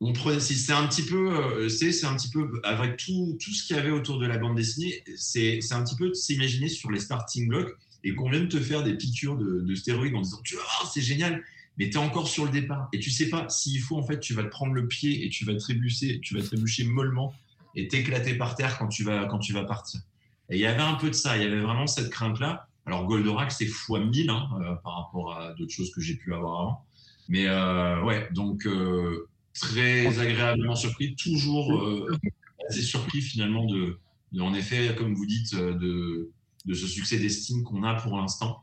[0.00, 3.76] on c'est un petit peu, euh, c'est un petit peu avec tout, tout ce qu'il
[3.76, 7.00] y avait autour de la bande dessinée, c'est un petit peu de s'imaginer sur les
[7.00, 7.74] starting blocks
[8.04, 11.00] et qu'on vient de te faire des piqûres de, stéroïdes en disant tu vois c'est
[11.00, 11.42] génial,
[11.78, 14.20] mais tu es encore sur le départ et tu sais pas s'il faut en fait
[14.20, 17.32] tu vas te prendre le pied et tu vas trébucher, tu vas trébucher mollement
[17.74, 20.00] et t'éclater par terre quand tu vas quand tu vas partir.
[20.50, 22.68] Et il y avait un peu de ça, il y avait vraiment cette crainte là.
[22.84, 26.34] Alors Goldorak c'est fois 1000 hein, euh, par rapport à d'autres choses que j'ai pu
[26.34, 26.84] avoir avant.
[27.28, 28.68] Mais euh, ouais, donc
[29.60, 32.16] très agréablement surpris, toujours euh,
[32.68, 33.98] assez surpris finalement de,
[34.38, 36.30] en effet, comme vous dites, euh, de,
[36.66, 38.62] de ce succès d'estime qu'on a pour l'instant.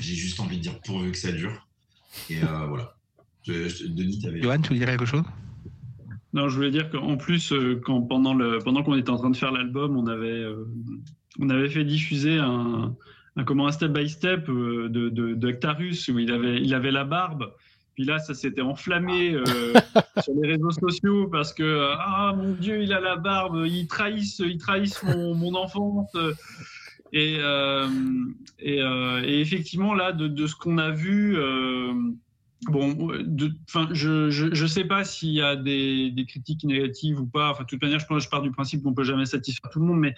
[0.00, 1.66] J'ai juste envie de dire pourvu que ça dure.
[2.30, 2.94] Et euh, voilà.
[3.46, 4.42] Denis, tu avais.
[4.42, 5.24] Johan, tu veux dire quelque chose?
[6.34, 7.52] Non, je voulais dire qu'en plus,
[7.84, 10.44] quand, pendant, le, pendant qu'on était en train de faire l'album, on avait,
[11.38, 12.94] on avait fait diffuser un,
[13.36, 17.04] un, comment, un step by step de, de, de où il avait, il avait la
[17.04, 17.50] barbe
[17.98, 19.42] puis là, ça s'était enflammé euh,
[20.22, 24.38] sur les réseaux sociaux parce que ah mon Dieu, il a la barbe, il trahisse,
[24.38, 26.16] il trahisse mon, mon enfance.
[27.12, 27.88] Et, euh,
[28.60, 31.36] et, euh, et, effectivement, là, de, de ce qu'on a vu,
[32.62, 33.10] bon,
[33.68, 37.50] enfin, je, je, sais pas s'il y a des, des, critiques négatives ou pas.
[37.50, 39.86] Enfin, de toute manière, je, je pars du principe qu'on peut jamais satisfaire tout le
[39.86, 40.14] monde, mais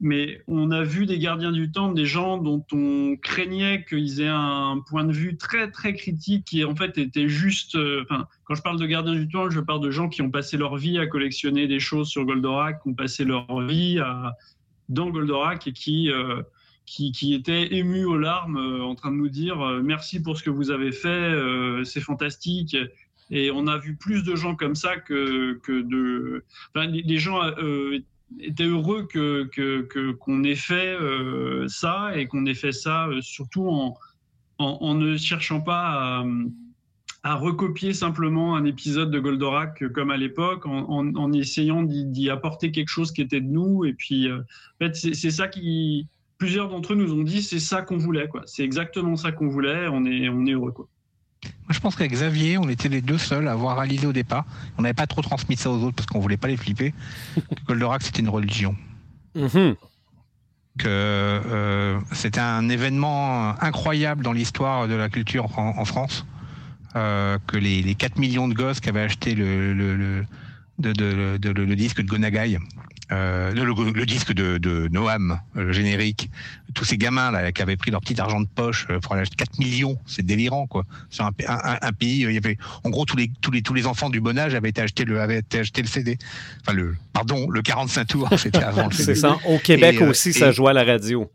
[0.00, 4.28] mais on a vu des gardiens du temps, des gens dont on craignait qu'ils aient
[4.28, 7.76] un point de vue très très critique qui en fait était juste.
[7.76, 8.04] Euh,
[8.44, 10.76] quand je parle de gardiens du temps, je parle de gens qui ont passé leur
[10.76, 14.00] vie à collectionner des choses sur Goldorak, qui ont passé leur vie
[14.88, 16.42] dans Goldorak et qui euh,
[16.86, 20.42] qui, qui, étaient émus aux larmes, euh, en train de nous dire merci pour ce
[20.42, 21.32] que vous avez fait,
[21.84, 22.76] c'est fantastique.
[23.30, 26.44] Et on a vu plus de gens comme ça que, que de.
[26.74, 27.40] Enfin, les, gens
[28.40, 29.48] était heureux que
[30.12, 33.96] qu'on ait fait euh, ça et qu'on ait fait ça euh, surtout en,
[34.58, 36.24] en, ne cherchant pas
[37.22, 42.72] à, recopier simplement un épisode de Goldorak comme à l'époque, en, en, essayant d'y apporter
[42.72, 43.84] quelque chose qui était de nous.
[43.84, 46.06] Et puis, euh, en fait, c'est ça qui.
[46.42, 48.42] Plusieurs d'entre eux nous ont dit c'est ça qu'on voulait, quoi.
[48.46, 49.86] C'est exactement ça qu'on voulait.
[49.86, 50.88] On est, on est heureux, quoi.
[51.44, 54.44] Moi, je pense qu'avec Xavier, on était les deux seuls à avoir réalisé au départ.
[54.76, 56.94] On n'avait pas trop transmis ça aux autres parce qu'on voulait pas les flipper.
[57.68, 58.74] Goldorak, c'était une religion.
[59.36, 59.76] Mm-hmm.
[60.80, 66.26] Que euh, c'était un événement incroyable dans l'histoire de la culture en, France.
[66.96, 70.26] Euh, que les, les, 4 millions de gosses qui avaient acheté le, le, le,
[70.80, 72.58] le disque de Gonagai
[73.12, 76.30] euh, le, disque de, Noam, euh, le générique,
[76.72, 79.22] tous ces gamins là qui avaient pris leur petit argent de poche euh, pour aller
[79.22, 80.84] acheter 4 millions, c'est délirant quoi.
[81.10, 84.08] Sur un, pays, il y avait, en gros tous les tous les tous les enfants
[84.08, 86.16] du bon âge avaient été achetés le avaient été acheté le CD,
[86.62, 89.14] enfin le pardon le 45 tours, c'était avant le CD.
[89.14, 89.36] Ça.
[89.46, 91.30] Au Québec aussi, ça jouait à la radio.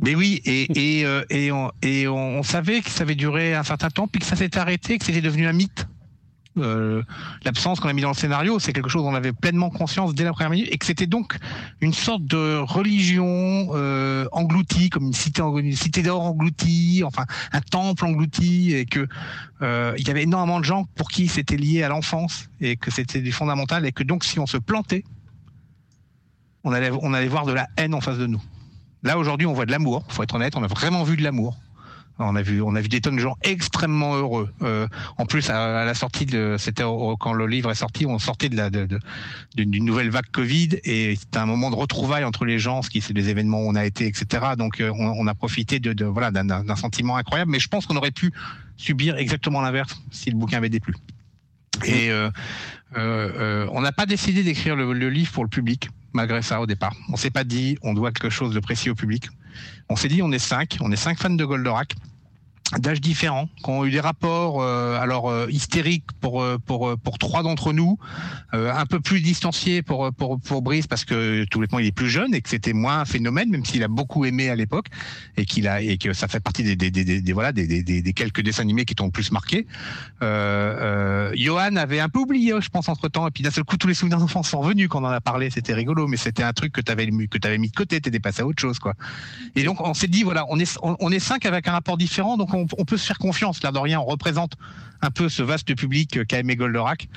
[0.00, 3.90] Mais oui, et, et, et, on, et on, savait que ça avait duré un certain
[3.90, 5.88] temps, puis que ça s'était arrêté, que c'était devenu un mythe.
[6.56, 7.02] Euh,
[7.44, 10.14] l'absence qu'on a mis dans le scénario, c'est quelque chose dont on avait pleinement conscience
[10.14, 11.36] dès la première minute, et que c'était donc
[11.80, 18.74] une sorte de religion euh, engloutie, comme une cité, d'or engloutie, enfin un temple englouti,
[18.74, 19.06] et que
[19.62, 22.90] euh, il y avait énormément de gens pour qui c'était lié à l'enfance et que
[22.90, 25.04] c'était du fondamental, et que donc si on se plantait,
[26.64, 28.42] on allait, voir de la haine en face de nous.
[29.02, 30.04] Là aujourd'hui, on voit de l'amour.
[30.08, 31.56] Faut être honnête, on a vraiment vu de l'amour.
[32.20, 34.52] On a vu, on a vu des tonnes de gens extrêmement heureux.
[34.62, 34.88] Euh,
[35.18, 36.82] en plus, à, la sortie de, c'était
[37.20, 41.38] quand le livre est sorti, on sortait de la, d'une nouvelle vague Covid et c'était
[41.38, 43.84] un moment de retrouvailles entre les gens, ce qui c'est des événements où on a
[43.84, 44.54] été, etc.
[44.58, 47.52] Donc, euh, on, a profité de, de voilà d'un, sentiment incroyable.
[47.52, 48.32] Mais je pense qu'on aurait pu
[48.76, 50.94] subir exactement l'inverse si le bouquin avait déplu.
[51.84, 52.10] Et
[52.96, 56.94] euh, on n'a pas décidé d'écrire le, livre pour le public, malgré ça au départ.
[57.10, 59.28] On s'est pas dit on doit quelque chose de précis au public.
[59.88, 61.94] On s'est dit on est cinq, on est cinq fans de Goldorak
[62.76, 67.18] d'âges différents, qui ont eu des rapports euh, alors euh, hystériques pour euh, pour pour
[67.18, 67.98] trois d'entre nous,
[68.54, 71.92] euh, un peu plus distanciés pour pour pour Brice parce que tout bêtement il est
[71.92, 74.86] plus jeune et que c'était moins un phénomène même s'il a beaucoup aimé à l'époque
[75.36, 77.82] et qu'il a et que ça fait partie des des, des, des, voilà des, des,
[77.82, 79.66] des, quelques dessins animés qui t'ont le plus marqué.
[80.22, 83.76] Euh, Johan avait un peu oublié je pense entre temps et puis d'un seul coup
[83.76, 86.42] tous les souvenirs d'enfance sont revenus quand on en a parlé c'était rigolo mais c'était
[86.42, 88.78] un truc que tu avais que avais mis de côté t'étais passé à autre chose
[88.78, 88.94] quoi.
[89.56, 92.36] Et donc on s'est dit voilà on est on, est cinq avec un rapport différent
[92.36, 93.62] donc on, on, peut se faire confiance.
[93.62, 94.54] L'air de rien, on représente
[95.02, 97.08] un peu ce vaste public qu'a aimé Goldorak.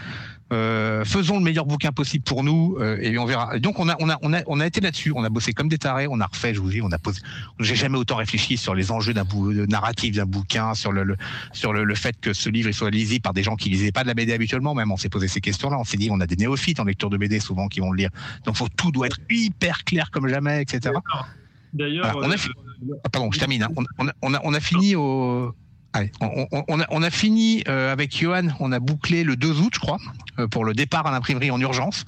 [0.51, 3.57] Euh, faisons le meilleur bouquin possible pour nous euh, et on verra.
[3.59, 5.13] Donc on a on a on a on a été là-dessus.
[5.15, 6.07] On a bossé comme des tarés.
[6.09, 6.53] On a refait.
[6.53, 7.21] Je vous dis, on a posé.
[7.59, 9.23] J'ai jamais autant réfléchi sur les enjeux d'un
[9.67, 11.15] narratif d'un bouquin, sur le,
[11.53, 14.07] sur le, fait que ce livre soit lisible par des gens qui lisaient pas de
[14.07, 14.75] la BD habituellement.
[14.75, 15.77] Même on s'est posé ces questions-là.
[15.79, 17.97] On s'est dit, on a des néophytes en lecture de BD souvent qui vont le
[17.97, 18.09] lire.
[18.43, 20.91] Donc tout doit être hyper clair comme jamais, etc.
[21.73, 22.49] D'ailleurs, on a fi...
[23.03, 23.63] ah, pardon, je termine.
[23.63, 23.69] Hein.
[23.97, 25.53] On, a, on, a, on a fini au
[25.93, 29.59] Allez, on, on, a, on, a, fini euh, avec Johan, on a bouclé le 2
[29.59, 29.97] août, je crois,
[30.39, 32.05] euh, pour le départ à l'imprimerie en urgence.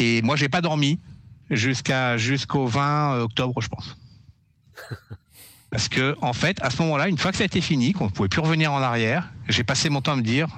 [0.00, 0.98] Et moi, j'ai pas dormi
[1.50, 3.96] jusqu'à jusqu'au 20 octobre, je pense.
[5.70, 8.06] Parce que en fait, à ce moment-là, une fois que ça a été fini, qu'on
[8.06, 10.48] ne pouvait plus revenir en arrière, j'ai passé mon temps à me dire,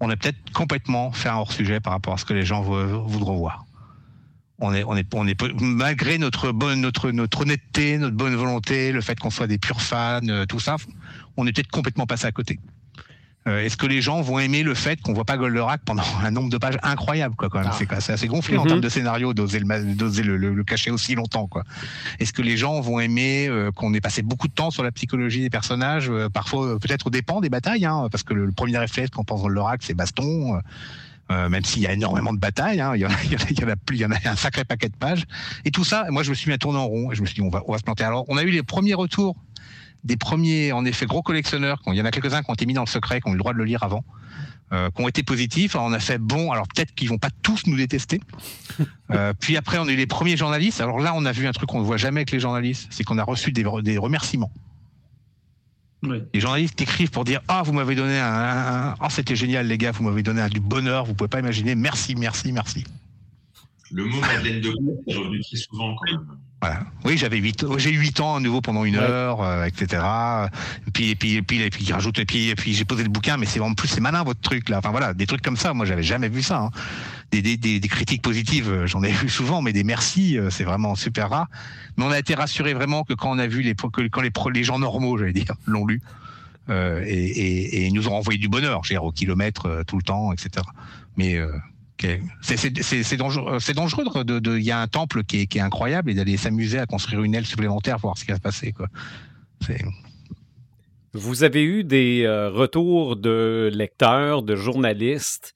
[0.00, 2.60] on a peut-être complètement fait un hors sujet par rapport à ce que les gens
[2.60, 3.64] voudront voir.
[4.60, 8.92] On est, on est, on est, malgré notre bonne, notre, notre honnêteté, notre bonne volonté,
[8.92, 10.76] le fait qu'on soit des purs fans, euh, tout ça,
[11.36, 12.60] on est peut-être complètement passé à côté.
[13.46, 16.30] Euh, Est-ce que les gens vont aimer le fait qu'on voit pas Goldorak pendant un
[16.30, 17.68] nombre de pages incroyable quoi quand même?
[17.70, 18.00] Ah.
[18.00, 18.62] c'est assez gonflé mm -hmm.
[18.62, 21.64] en termes de scénario d'oser le, doser le, le, le, cacher aussi longtemps quoi.
[22.20, 24.92] Est-ce que les gens vont aimer euh, qu'on ait passé beaucoup de temps sur la
[24.92, 26.08] psychologie des personnages?
[26.08, 29.20] Euh, parfois euh, peut-être au dépend des batailles hein, parce que le, premier réflexe quand
[29.22, 30.60] on pense Goldorak c'est baston
[31.30, 33.36] euh, même s'il y a énormément de batailles, hein, il, y en a, il, y
[33.36, 34.96] en a, il, y en a, plus, il y en a un sacré paquet de
[34.96, 35.24] pages.
[35.64, 37.26] Et tout ça, moi je me suis mis à tourner en rond et je me
[37.26, 38.04] suis dit on va, on va se planter.
[38.04, 39.36] Alors on a eu les premiers retours
[40.04, 41.80] des premiers, en effet, gros collectionneurs.
[41.86, 43.36] Il y en a quelques-uns qui ont été mis dans le secret, qui ont eu
[43.36, 44.04] le droit de le lire avant,
[44.72, 45.74] euh, qui ont été positifs.
[45.74, 46.52] Alors on a fait bon.
[46.52, 48.20] Alors peut-être qu'ils vont pas tous nous détester.
[49.10, 50.80] euh, puis après, on a eu les premiers journalistes.
[50.80, 53.02] Alors là, on a vu un truc qu'on ne voit jamais avec les journalistes, c'est
[53.02, 54.52] qu'on a reçu des, des remerciements.
[56.32, 59.78] Les journalistes écrivent pour dire ah vous m'avez donné un, un oh c'était génial les
[59.78, 61.74] gars vous m'avez donné du bonheur vous pouvez pas imaginer.
[61.74, 62.84] Merci merci merci
[63.94, 66.26] le mot Madeleine de Gaulle est revenu très souvent quand même
[66.62, 66.80] voilà.
[67.04, 69.02] Oui, j'avais 8 j'ai eu 8 ans à nouveau pendant une ouais.
[69.02, 70.02] heure, euh, etc.
[70.86, 73.02] Et puis, et puis, et puis, et puis, rajoute, et puis, et puis j'ai posé
[73.02, 74.78] le bouquin, mais c'est en plus, c'est malin votre truc là.
[74.78, 76.60] Enfin voilà, des trucs comme ça, moi j'avais jamais vu ça.
[76.60, 76.70] Hein.
[77.32, 80.48] Des, des, des, des, critiques positives, euh, j'en ai vu souvent, mais des merci, euh,
[80.48, 81.48] c'est vraiment super rare.
[81.98, 84.32] Mais on a été rassuré vraiment que quand on a vu les, que, quand les,
[84.54, 86.00] les gens normaux, j'allais dire, l'ont lu,
[86.70, 89.96] euh, et, et, et, ils nous ont envoyé du bonheur, j'ai au kilomètre euh, tout
[89.96, 90.64] le temps, etc.
[91.16, 91.52] Mais euh,
[91.98, 92.20] Okay.
[92.42, 93.58] C'est dangereux.
[93.60, 94.04] C'est dangereux.
[94.14, 96.78] Il de, de, y a un temple qui est, qui est incroyable et d'aller s'amuser
[96.78, 98.72] à construire une aile supplémentaire pour voir ce qui va se passer.
[98.72, 98.88] Quoi.
[101.12, 105.54] Vous avez eu des euh, retours de lecteurs, de journalistes?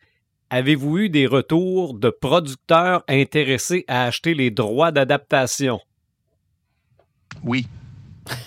[0.51, 5.81] Avez-vous eu des retours de producteurs intéressés à acheter les droits d'adaptation?
[7.43, 7.67] Oui.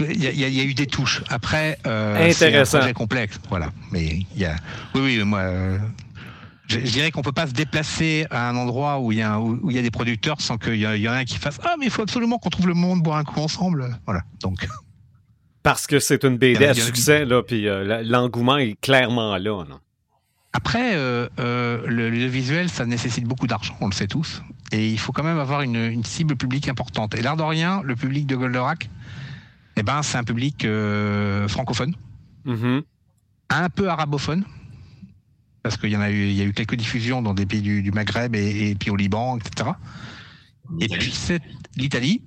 [0.00, 1.22] Il y, a, il y, a, eu des touches.
[1.30, 3.70] Après, euh, c'est un projet complexe, voilà.
[3.90, 4.56] Mais il y a,
[4.94, 5.78] oui, oui, moi, euh,
[6.66, 9.40] je, je, dirais qu'on peut pas se déplacer à un endroit où il y a,
[9.40, 11.38] où, où il y a des producteurs sans qu'il y, y en ait un qui
[11.38, 14.22] fasse ah mais il faut absolument qu'on trouve le monde boire un coup ensemble, voilà.
[14.42, 14.68] Donc.
[15.62, 19.64] Parce que c'est une BD à succès là, puis euh, l'engouement est clairement là.
[19.68, 19.80] Non?
[20.52, 24.42] Après, euh, euh, le, le, visuel, ça nécessite beaucoup d'argent, on le sait tous.
[24.72, 27.14] Et il faut quand même avoir une, une cible publique importante.
[27.14, 28.88] Et l'air de rien, le public de Goldorak,
[29.78, 31.94] eh ben, c'est un public euh, francophone,
[32.44, 32.82] mm -hmm.
[33.50, 34.44] un peu arabophone,
[35.62, 37.62] parce qu'il y en a eu, il y a eu quelques diffusions dans des pays
[37.62, 39.70] du, du Maghreb et, et, puis au Liban, etc.
[40.80, 41.42] Et puis c'est
[41.76, 42.22] l'Italie,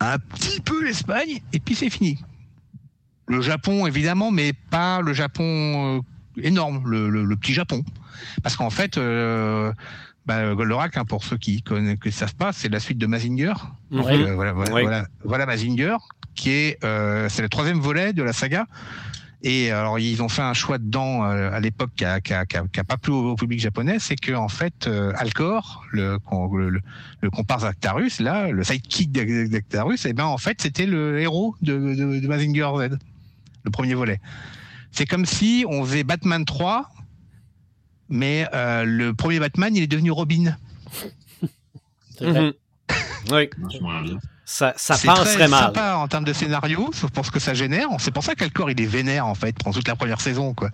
[0.00, 2.18] un petit peu l'Espagne, et puis c'est fini.
[3.26, 7.82] Le Japon, évidemment, mais pas le Japon euh, énorme, le, le, le, petit Japon.
[8.42, 9.72] Parce qu'en fait, euh,
[10.26, 13.54] bah, Goldorak, hein, pour ceux qui ne savent pas, c'est la suite de Mazinger.
[13.90, 14.00] Mhm.
[14.00, 14.82] Euh, voilà, voilà, oui.
[14.82, 15.96] voilà, voilà, Mazinger,
[16.34, 18.66] qui est, euh, c'est le troisième volet de la saga.
[19.46, 22.46] Et alors, ils ont fait un choix dedans euh, à l'époque qui a, qui, a,
[22.46, 25.84] qui, a, qui a, pas plu au, public japonais, c'est que en fait, euh, Alcor,
[25.92, 26.80] le, le,
[27.20, 31.54] le, comparse d'Actarus, là, le sidekick d'Actarus, et eh ben en fait, c'était le héros
[31.60, 32.96] de, de, de Mazinger Z,
[33.64, 34.18] le premier volet.
[34.92, 36.88] C'est comme si on faisait Batman 3,
[38.08, 40.56] mais euh, le premier Batman, il est devenu Robin.
[42.16, 42.54] C'est vrai.
[43.28, 43.50] -hmm.
[44.10, 45.64] oui ça, ça penserait très mal.
[45.64, 47.88] sympa en termes de scénario, sauf pour ce que ça génère.
[47.98, 50.70] C'est pour ça qu'Alcor il est vénère en fait pendant toute la première saison quoi.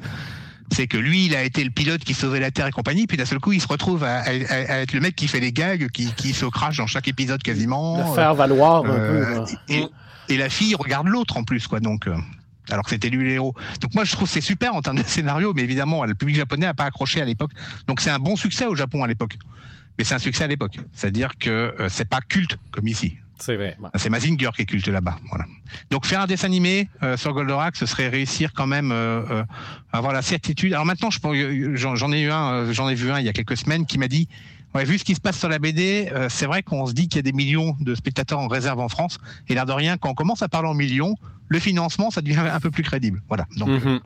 [0.72, 3.16] C'est que lui, il a été le pilote qui sauvait la Terre et compagnie, puis
[3.16, 5.52] d'un seul coup, il se retrouve à, à, à, être le mec qui fait les
[5.52, 7.98] gags, qui, qui se crache dans chaque épisode quasiment.
[7.98, 9.52] Le faire valoir euh, un peu.
[9.68, 9.84] Et,
[10.28, 11.80] et, la fille regarde l'autre en plus, quoi.
[11.80, 12.14] Donc, euh,
[12.70, 13.54] alors que c'était lui le héros.
[13.80, 16.66] Donc moi, je trouve c'est super en termes de scénario, mais évidemment, le public japonais
[16.66, 17.50] n'a pas accroché à l'époque.
[17.86, 19.38] Donc c'est un bon succès au Japon à l'époque.
[19.98, 20.78] Mais c'est un succès à l'époque.
[20.92, 23.18] C'est-à-dire que euh, c'est pas culte comme ici.
[23.40, 23.76] C'est vrai.
[23.96, 25.16] C'est Mazinger qui est culte là-bas.
[25.30, 25.46] Voilà.
[25.90, 29.44] Donc faire un dessin animé euh, sur Goldorak, ce serait réussir quand même euh, euh,
[29.92, 30.72] avoir la certitude.
[30.74, 33.86] Alors maintenant, j'en ai eu un, j'en ai vu un il y a quelques semaines
[33.86, 34.28] qui m'a dit.
[34.74, 37.16] Ouais, vu ce qui se passe sur la BD, c'est vrai qu'on se dit qu'il
[37.16, 39.18] y a des millions de spectateurs en réserve en France.
[39.48, 41.16] Et l'air de rien, quand on commence à parler en millions,
[41.48, 43.20] le financement, ça devient un peu plus crédible.
[43.26, 43.46] Voilà.
[43.56, 44.00] Donc, mm -hmm.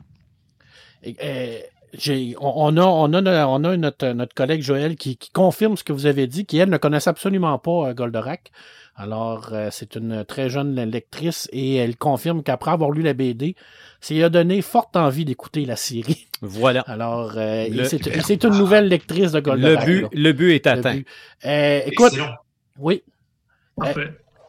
[1.03, 5.83] et, on, a, on, a, on a notre, notre collègue Joël qui, qui, confirme ce
[5.83, 8.51] que vous avez dit, qui elle ne connaissait absolument pas Goldorak.
[8.95, 13.55] Alors, euh, c'est une très jeune lectrice et elle confirme qu'après avoir lu la BD,
[13.99, 16.27] ça lui a donné forte envie d'écouter la série.
[16.41, 16.81] Voilà.
[16.87, 17.67] Alors, euh,
[18.23, 19.85] c'est une nouvelle lectrice de Goldorak.
[19.87, 20.95] Le but, le but est atteint.
[20.95, 21.07] But.
[21.45, 22.35] Euh, écoute, Excellent.
[22.79, 23.03] oui.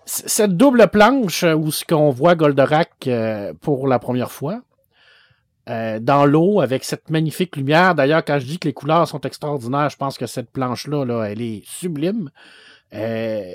[0.05, 3.09] cette double planche où ce qu'on voit Goldorak
[3.61, 4.63] pour la première fois,
[5.69, 7.97] euh, dans l'eau avec cette magnifique lumière.
[7.97, 11.25] D'ailleurs, quand je dis que les couleurs sont extraordinaires, je pense que cette planche-là, là,
[11.25, 12.31] elle est sublime.
[12.95, 13.53] Euh,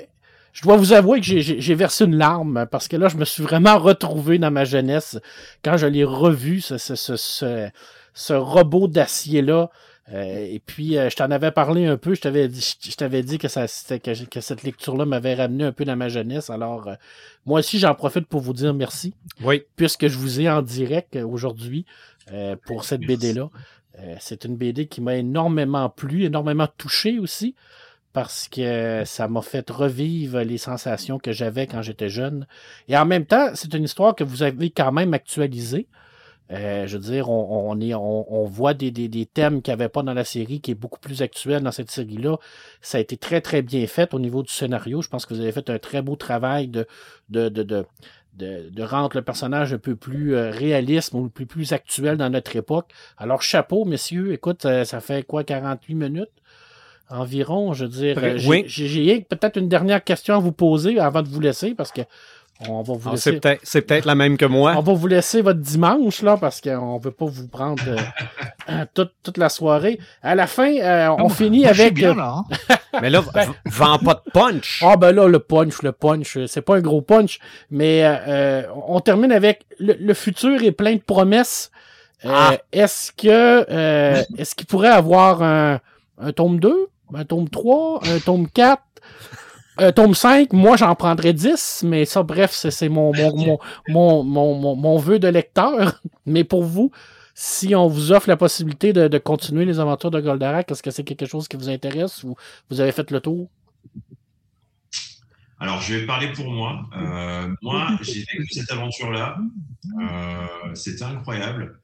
[0.52, 3.42] je dois vous avouer que j'ai versé une larme parce que là, je me suis
[3.42, 5.18] vraiment retrouvé dans ma jeunesse
[5.64, 7.70] quand je l'ai revu, ce, ce, ce,
[8.14, 9.70] ce robot d'acier-là.
[10.12, 12.14] Euh, et puis, euh, je t'en avais parlé un peu.
[12.14, 15.72] Je t'avais dit, je t'avais dit que, ça, que, que cette lecture-là m'avait ramené un
[15.72, 16.50] peu dans ma jeunesse.
[16.50, 16.94] Alors, euh,
[17.46, 19.14] moi aussi, j'en profite pour vous dire merci.
[19.42, 19.62] Oui.
[19.76, 21.86] Puisque je vous ai en direct aujourd'hui
[22.66, 23.50] pour cette BD-là.
[24.20, 27.54] C'est une BD qui m'a énormément plu, énormément touché aussi
[28.12, 32.46] parce que ça m'a fait revivre les sensations que j'avais quand j'étais jeune.
[32.88, 35.88] Et en même temps, c'est une histoire que vous avez quand même actualisée.
[36.50, 38.92] Euh, je veux dire, on, voit des,
[39.32, 41.90] thèmes qu'il n'y avait pas dans la série, qui est beaucoup plus actuel dans cette
[41.90, 42.36] série-là.
[42.82, 45.00] Ça a été très, très bien fait au niveau du scénario.
[45.00, 46.86] Je pense que vous avez fait un très beau travail de,
[47.30, 52.28] de, de, rendre le personnage un peu plus euh, réaliste ou plus, plus actuel dans
[52.28, 52.92] notre époque.
[53.16, 54.32] Alors, chapeau, messieurs.
[54.34, 56.41] Écoute, ça, ça fait quoi, 48 minutes?
[57.10, 58.18] Environ, je veux dire.
[58.46, 58.64] Oui.
[58.66, 62.02] J'ai peut-être une dernière question à vous poser avant de vous laisser parce que
[62.68, 63.40] on va vous ah, laisser.
[63.62, 64.74] C'est peut-être peut la même que moi.
[64.76, 69.12] On va vous laisser votre dimanche là parce qu'on veut pas vous prendre euh, toute,
[69.22, 69.98] toute, la soirée.
[70.22, 71.94] À la fin, euh, on oh, finit avec.
[71.94, 72.76] Bien, là, hein?
[73.02, 74.82] mais là, ben, vends pas de punch.
[74.86, 77.38] Ah ben là, le punch, le punch, c'est pas un gros punch,
[77.70, 81.70] mais euh, on termine avec le, le, futur est plein de promesses.
[82.24, 82.52] Ah.
[82.70, 83.66] Est-ce que
[84.38, 85.80] est-ce qu'il pourrait avoir un,
[86.22, 86.88] un tome 2?
[87.14, 88.82] un tome 3, un tome 4,
[89.78, 93.58] un tome 5, moi j'en prendrais 10, mais ça, bref, c'est mon mon,
[93.88, 96.00] mon, mon, mon, vœu de lecteur.
[96.26, 96.90] Mais pour vous,
[97.34, 100.90] si on vous offre la possibilité de, de continuer les aventures de Goldarak, est-ce que
[100.90, 102.36] c'est quelque chose qui vous intéresse ou
[102.70, 103.48] vous avez fait le tour?
[105.58, 106.82] Alors, je vais parler pour moi.
[106.96, 109.36] Euh, moi, j'ai vécu cette aventure-là.
[110.00, 111.78] Euh, C'était incroyable.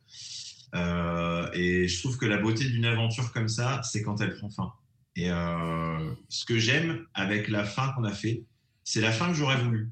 [0.74, 4.50] Euh, et je trouve que la beauté d'une aventure comme ça, c'est quand elle prend
[4.50, 4.72] fin.
[5.16, 8.44] Et euh, ce que j'aime avec la fin qu'on a fait,
[8.84, 9.90] c'est la fin que j'aurais voulu.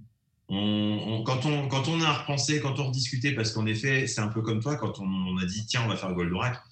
[0.48, 4.76] Quand, on, a repensé, quand on rediscutait, parce qu'en effet, c'est un peu comme toi,
[4.76, 6.62] quand on, on, a dit tiens, on va faire Goldorak,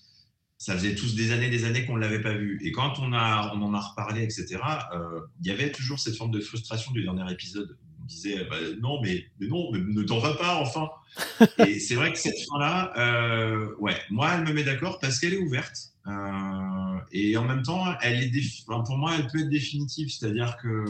[0.58, 2.60] ça faisait tous des années, des années qu'on ne l'avait pas vu.
[2.62, 4.58] Et quand on, a, on en a reparlé, etc.,
[4.92, 7.76] euh, il y avait toujours cette forme de frustration du dernier épisode.
[8.04, 10.90] On disait bah, non, mais, mais non, mais ne t'en va pas, enfin.
[11.66, 15.32] Et c'est vrai que cette fin-là, euh, ouais, moi, elle me met d'accord parce qu'elle
[15.34, 15.94] est ouverte.
[16.06, 18.32] Euh, et en même temps, elle est
[18.68, 20.10] enfin, pour moi, elle peut être définitive.
[20.10, 20.84] C'est-à-dire que,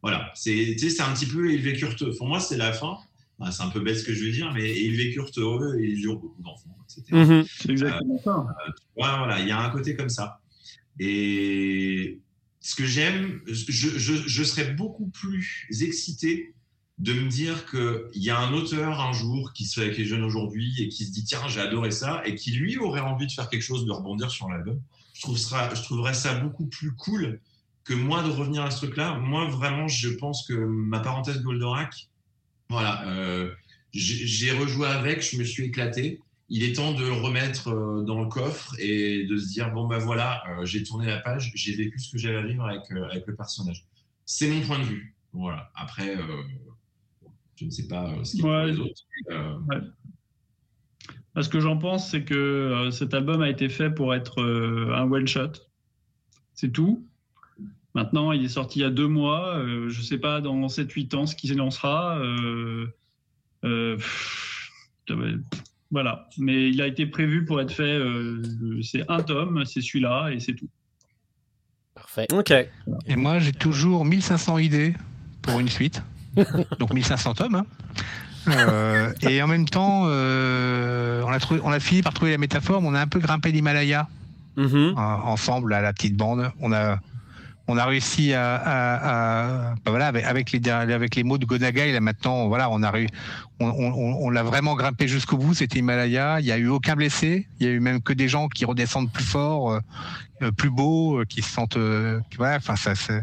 [0.00, 1.96] voilà, c'est un petit peu ils vécurent.
[2.16, 2.96] Pour moi, c'est la fin.
[3.38, 5.88] Bah, c'est un peu bête ce que je veux dire, mais ils vécurent heureux et
[5.88, 7.02] ils eurent beaucoup d'enfants, etc.
[7.10, 7.48] Mm -hmm.
[7.60, 8.30] C'est exactement ça.
[8.30, 10.40] Euh, ouais, voilà, il y a un côté comme ça.
[11.00, 12.20] Et
[12.64, 16.53] ce que j'aime, je, je, je, serais beaucoup plus excité
[16.98, 20.22] de me dire qu'il y a un auteur un jour qui, se, qui est jeune
[20.22, 23.32] aujourd'hui et qui se dit tiens j'ai adoré ça et qui lui aurait envie de
[23.32, 24.80] faire quelque chose de rebondir sur l'album
[25.14, 27.40] je, trouverais ça beaucoup plus cool
[27.84, 31.42] que moi de revenir à ce truc là moi vraiment je pense que ma parenthèse
[31.42, 32.08] Goldorak
[32.70, 33.50] voilà euh,
[33.92, 38.20] j'ai rejoué avec je me suis éclaté il est temps de le remettre euh, dans
[38.20, 41.74] le coffre et de se dire bon ben voilà, euh, j'ai tourné la page, j'ai
[41.74, 43.86] vécu ce que j'avais à vivre avec, avec le personnage.
[44.26, 45.14] C'est mon point de vue.
[45.32, 45.70] Voilà.
[45.74, 46.16] Après,
[47.56, 48.66] je ne sais pas euh, ce qu'il y a pour Ouais.
[48.72, 49.02] les autres.
[49.30, 49.54] Euh,
[51.34, 54.40] Bah, Ce que j'en pense, c'est que euh, cet album a été fait pour être
[54.42, 55.52] un one shot.
[56.54, 57.06] C'est tout.
[57.94, 59.56] Maintenant, il est sorti il y a deux mois.
[59.56, 62.18] euh, je ne sais pas dans 7-8 ans ce qui s'élancera.
[62.18, 62.86] Euh,
[63.64, 63.96] euh,
[65.10, 65.38] euh,
[65.90, 66.28] voilà.
[66.38, 67.82] Mais il a été prévu pour être fait.
[67.98, 68.42] euh,
[68.82, 70.68] c'est un tome, c'est celui-là, et c'est tout.
[71.94, 72.26] Parfait.
[72.32, 72.52] OK.
[73.06, 74.94] Et moi, j'ai toujours 1500 idées
[75.42, 76.02] pour une suite.
[76.78, 77.54] Donc 1500 tomes.
[77.56, 77.66] hein.
[78.48, 82.38] Euh, et en même temps, euh, on, a trouvé, on a fini par trouver la
[82.38, 84.08] métaphore, mais on a un peu grimpé l'Himalaya
[84.56, 84.94] Mhm.
[84.96, 86.50] euh, ensemble à la petite bande.
[86.60, 86.98] On a,
[87.66, 91.46] on a réussi à, à- à- bah voilà, avec, avec les, avec les mots de
[91.46, 93.08] Gonagai, là maintenant, voilà, on a réu-
[93.60, 95.54] on, on, on- on l'a vraiment grimpé jusqu'au bout.
[95.54, 96.38] C'était Himalaya.
[96.40, 97.48] Il y a eu aucun blessé.
[97.58, 99.80] Il y a eu même que des gens qui redescendent plus fort,
[100.42, 101.78] euh, plus beaux, euh, qui se sentent,
[102.36, 103.22] voilà, enfin ça, c'est.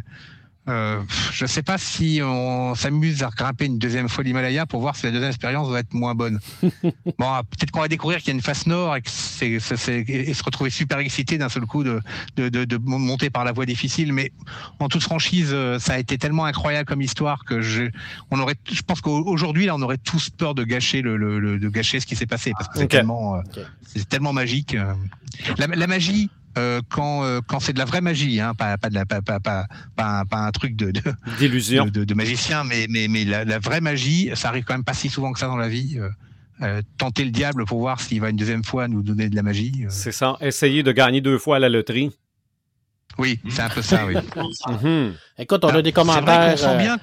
[0.70, 1.02] Euh,
[1.34, 5.06] je sais pas si on s'amuse à grimper une deuxième fois l'Himalaya pour voir si
[5.08, 6.40] la deuxième expérience va être moins bonne.
[6.84, 6.92] bon,
[7.22, 9.76] ah, peut-être qu'on va découvrir qu'il y a une face nord et, que c'est, ça,
[9.76, 12.00] c'est- et se retrouver super excité d'un seul coup de,
[12.36, 14.14] de, de, de monter par la voie difficile.
[14.14, 14.32] Mais
[14.80, 17.86] en toute franchise, euh, ça a été tellement incroyable comme histoire que je,
[18.30, 21.58] on aurait, je pense qu'aujourd'hui là, on aurait tous peur de gâcher le, le- le-
[21.58, 23.42] de gâcher ce qui s'est passé parce que c'est tellement, euh,
[23.96, 24.78] c'est tellement magique.
[25.58, 26.30] La, la magie.
[26.58, 29.22] Euh, quand euh, quand c'est de la vraie magie, hein, pas pas de la pas
[29.22, 31.02] pas pas, pas un, pas un truc de, de,
[31.40, 31.86] D'illusion.
[31.86, 34.84] de, de- de magicien, mais, mais, mais la, la vraie magie, ça arrive quand même
[34.84, 36.00] pas si souvent que ça dans la vie.
[36.62, 39.42] Euh, tenter le diable pour voir s'il va une deuxième fois nous donner de la
[39.42, 39.82] magie.
[39.84, 40.38] euh, C'est ça.
[40.42, 42.12] Essayer de gagner deux fois à la loterie.
[43.18, 44.14] oui, c'est un peu ça, oui.
[44.68, 45.14] Mhm.
[45.40, 46.58] Écoute, on a des vrai commentaires.
[46.60, 46.98] sent euh, bien.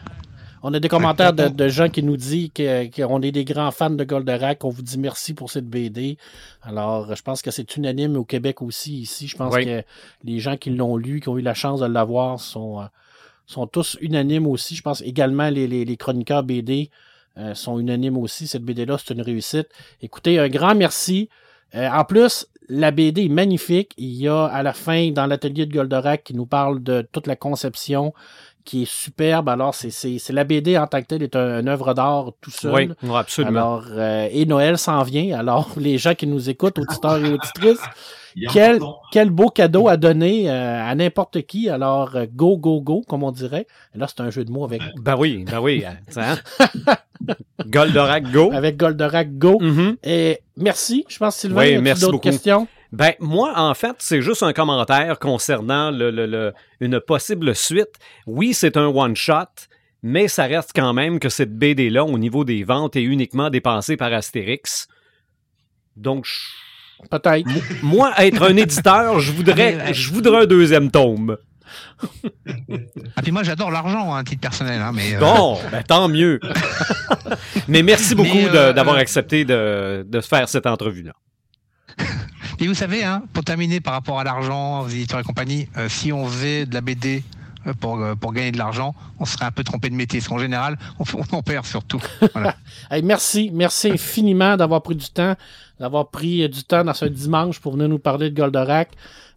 [0.63, 3.91] On a des commentaires de, gens qui nous disent que- qu'on est des grands fans
[3.91, 4.65] de Goldorak.
[4.65, 6.19] On vous dit merci pour cette BD.
[6.63, 9.01] Alors, je pense que c'est unanime au Québec aussi.
[9.01, 9.65] Ici, je pense Oui.
[9.65, 9.83] que
[10.25, 12.85] les gens qui l'ont lu, qui ont eu la chance de l'avoir, sont, euh,
[13.47, 14.75] sont tous unanimes aussi.
[14.75, 16.91] Je pense également les, les, les chroniqueurs BD
[17.37, 18.49] euh, sont unanimes aussi.
[18.49, 19.69] Cette BD-là, c'est une réussite.
[20.03, 21.29] Écoutez, un grand merci.
[21.75, 23.93] Euh, en plus, la BD est magnifique.
[23.97, 27.27] Il y a à la fin, dans l'atelier de Goldorak, qui nous parle de toute
[27.27, 28.13] la conception
[28.69, 29.49] qui est superbe.
[29.49, 32.33] Alors, c'est, c'est, c'est la BD en tant que telle est un, une œuvre d'art
[32.43, 32.75] tout seul.
[32.75, 33.59] Oui, oui, absolument.
[33.79, 35.39] Alors, euh, et Noël s'en vient.
[35.39, 37.81] Alors, les gens qui nous écoutent, auditeurs et auditrices,
[38.53, 38.79] quel,
[39.11, 41.71] quel beau cadeau à donner euh, à n'importe qui.
[41.71, 43.67] Alors, euh, go, go, go, comme on dirait.
[43.95, 45.83] Et là, c'est un jeu de mots avec, Ben oui, ben oui.
[46.17, 46.37] hein.
[47.67, 48.51] Goldorak Go.
[48.53, 49.59] avec Goldorak Go.
[49.61, 49.97] Mhm.
[50.05, 51.05] Et merci.
[51.09, 52.29] Je pense, Sylvain, Oui, merci d'autres beaucoup.
[52.29, 52.69] questions?
[52.93, 57.91] Ben, moi, en fait, c'est juste un commentaire concernant le, le- le- une possible suite.
[58.27, 59.45] Oui, c'est un one-shot,
[60.03, 63.97] mais ça reste quand même que cette BD-là, au niveau des ventes, est uniquement dépensée
[63.99, 64.89] par Astérix.
[65.97, 67.47] Donc, je- Peut-être.
[67.83, 71.37] moi, être un éditeur, je voudrais, je voudrais un deuxième tome.
[73.17, 74.81] Ah, puis moi, j'adore l'argent, hein, à titre personnel.
[74.81, 76.41] Hein, mais, euh, Bon, ben, tant mieux.
[77.69, 81.13] mais merci beaucoup euh, d'avoir euh, accepté de, de faire cette entrevue-là.
[82.61, 85.89] Et vous savez, hein, pour terminer par rapport à l'argent, aux éditeurs et compagnie, euh,
[85.89, 87.23] si on faisait de la BD
[87.67, 90.19] euh, pour, euh, pour gagner de l'argent, on serait un peu trompé de métier.
[90.19, 92.01] Parce qu'en général, on, on en perd surtout.
[92.33, 92.57] Voilà.
[92.91, 95.35] Hey, merci, merci infiniment d'avoir pris du temps,
[95.79, 98.91] d'avoir pris du temps dans ce dimanche pour venir nous parler de Goldorak.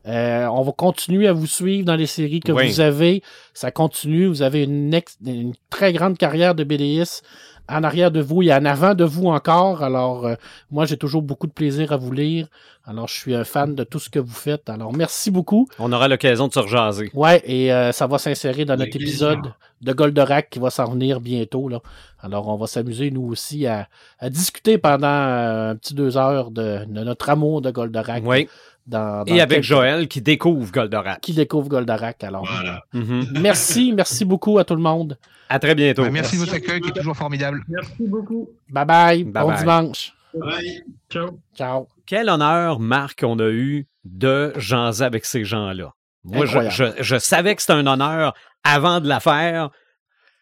[0.07, 2.69] Euh, on va continuer à vous suivre dans les séries que Oui.
[2.69, 3.21] vous avez.
[3.53, 4.25] Ça continue.
[4.25, 7.23] Vous avez une, ex- une très grande carrière de BDiste
[7.71, 9.83] en arrière de vous et en avant de vous encore.
[9.83, 10.35] Alors, euh,
[10.69, 12.47] moi, j'ai toujours beaucoup de plaisir à vous lire.
[12.85, 14.69] Alors, je suis un fan de tout ce que vous faites.
[14.69, 15.67] Alors, merci beaucoup.
[15.79, 17.11] On aura l'occasion de se rejaser.
[17.13, 21.21] Ouais, et euh, ça va s'insérer dans notre épisode de Goldorak qui va s'en venir
[21.21, 21.69] bientôt.
[21.69, 21.79] Là.
[22.21, 23.87] Alors, on va s'amuser, nous aussi, à,
[24.19, 28.23] à discuter pendant euh, un petit deux heures de, de notre amour de Goldorak.
[28.25, 28.47] Oui.
[28.87, 31.21] Dans, dans Et avec quelques- Joël qui découvre Goldorak.
[31.21, 32.23] Qui découvre Goldorak.
[32.23, 32.83] Alors, Voilà.
[32.93, 33.25] Mhm.
[33.41, 35.17] merci, merci beaucoup à tout le monde.
[35.49, 36.01] À très bientôt.
[36.03, 37.61] Ouais, merci de votre accueil qui est toujours formidable.
[37.67, 38.49] Merci beaucoup.
[38.69, 39.23] Bye bye.
[39.23, 39.59] Bye bon bye.
[39.59, 40.13] dimanche.
[40.33, 40.81] Bye.
[41.09, 41.39] Ciao.
[41.55, 41.87] Ciao.
[42.05, 45.93] Quel honneur, Marc, on a eu de jaser avec ces gens-là.
[46.23, 46.95] Moi, je, Incroyable.
[46.97, 49.69] je- je savais que c'était un honneur avant de la faire.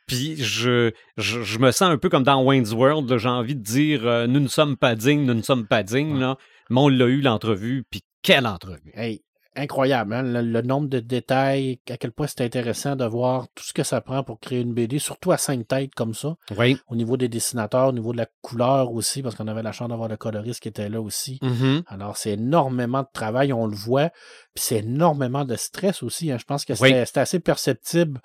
[0.07, 3.15] Puis je, je, je me sens un peu comme dans Wayne's World.
[3.17, 6.19] J'ai envie de dire euh, nous ne sommes pas dignes, nous ne sommes pas dignes.
[6.19, 6.37] là.
[6.69, 7.83] Mais on l'a eu l'entrevue.
[7.89, 8.91] Puis quelle entrevue.
[8.93, 9.24] Hey,
[9.55, 13.63] incroyable, hein, le, le nombre de détails, à quel point c'est intéressant de voir tout
[13.63, 16.36] ce que ça prend pour créer une BD, surtout à cinq têtes comme ça.
[16.57, 16.78] Oui.
[16.88, 19.89] au niveau des dessinateurs, au niveau de la couleur aussi, parce qu'on avait la chance
[19.89, 21.39] d'avoir le coloriste qui était là aussi.
[21.41, 21.84] Mhm.
[21.88, 24.09] Alors, c'est énormément de travail, on le voit.
[24.53, 26.32] Puis c'est énormément de stress aussi.
[26.32, 26.38] hein.
[26.39, 28.22] Je pense que c'était assez perceptible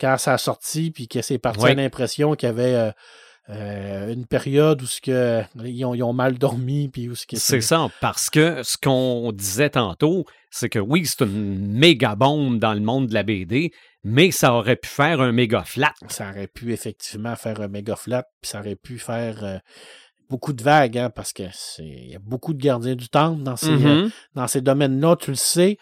[0.00, 1.70] quand ça a sorti, puis que c'est parti Oui.
[1.72, 2.92] à l'impression qu'il y avait euh,
[3.50, 6.88] euh, une période où ce que, ils, ont, ils ont mal dormi.
[6.88, 11.06] Puis où ce que C'est ça, parce que ce qu'on disait tantôt, c'est que oui,
[11.06, 13.72] c'est une méga bombe dans le monde de la BD,
[14.04, 15.94] mais ça aurait pu faire un méga flat.
[16.08, 19.58] Ça aurait pu effectivement faire un méga flat, puis ça aurait pu faire euh,
[20.28, 23.42] beaucoup de vagues, hein, parce que c'est il y a beaucoup de gardiens du temple
[23.42, 24.10] dans ces, euh, Mhm.
[24.34, 25.78] dans ces domaines-là, tu le sais.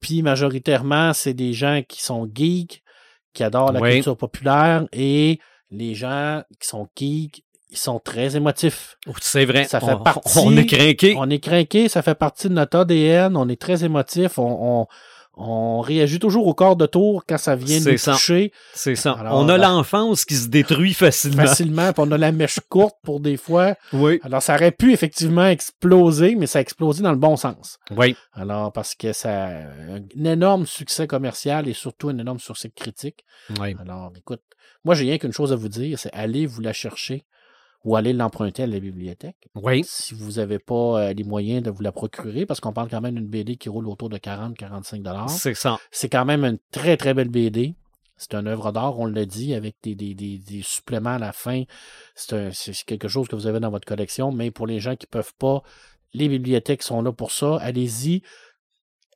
[0.00, 2.82] Puis majoritairement, c'est des gens qui sont geeks,
[3.32, 3.94] qui adorent la Oui.
[3.94, 5.38] culture populaire, et
[5.70, 8.96] les gens qui sont geeks, ils sont très émotifs.
[9.20, 11.14] C'est vrai, Ça fait on, partie- on est craqué.
[11.18, 14.86] On est craqué, ça fait partie de notre ADN, on est très émotif, on, on,
[15.40, 18.12] on réagit toujours au corps de tour quand ça vient nous ça.
[18.14, 19.12] toucher C'est ça.
[19.12, 21.44] Alors, on a l'enfance qui se détruit facilement.
[21.44, 23.76] facilement, puis on a la mèche courte pour des fois.
[23.92, 24.18] Oui.
[24.24, 27.78] Alors, ça aurait pu effectivement exploser, mais ça a explosé dans le bon sens.
[27.96, 28.16] Oui.
[28.32, 33.24] Alors, parce que ça a un énorme succès commercial et surtout un énorme succès critique.
[33.60, 33.76] oui.
[33.80, 34.42] Alors, écoute,
[34.84, 37.24] moi, j'ai rien qu'une chose à vous dire, c'est allez vous la chercher
[37.84, 39.48] ou allez l'emprunter à la bibliothèque.
[39.54, 39.82] Oui.
[39.84, 43.00] Si vous n'avez pas euh, les moyens de vous la procurer, parce qu'on parle quand
[43.00, 45.30] même d'une BD qui roule autour de 40-45 dollars.
[45.30, 45.78] C'est ça.
[45.90, 47.74] C'est quand même une très, très belle BD.
[48.16, 51.32] C'est une œuvre d'art, on l'a dit, avec des, des, des, des suppléments à la
[51.32, 51.62] fin.
[52.16, 55.10] C'est quelque chose que vous avez dans votre collection, mais pour les gens qui ne
[55.10, 55.62] peuvent pas,
[56.14, 57.58] les bibliothèques sont là pour ça.
[57.58, 58.22] Allez-y,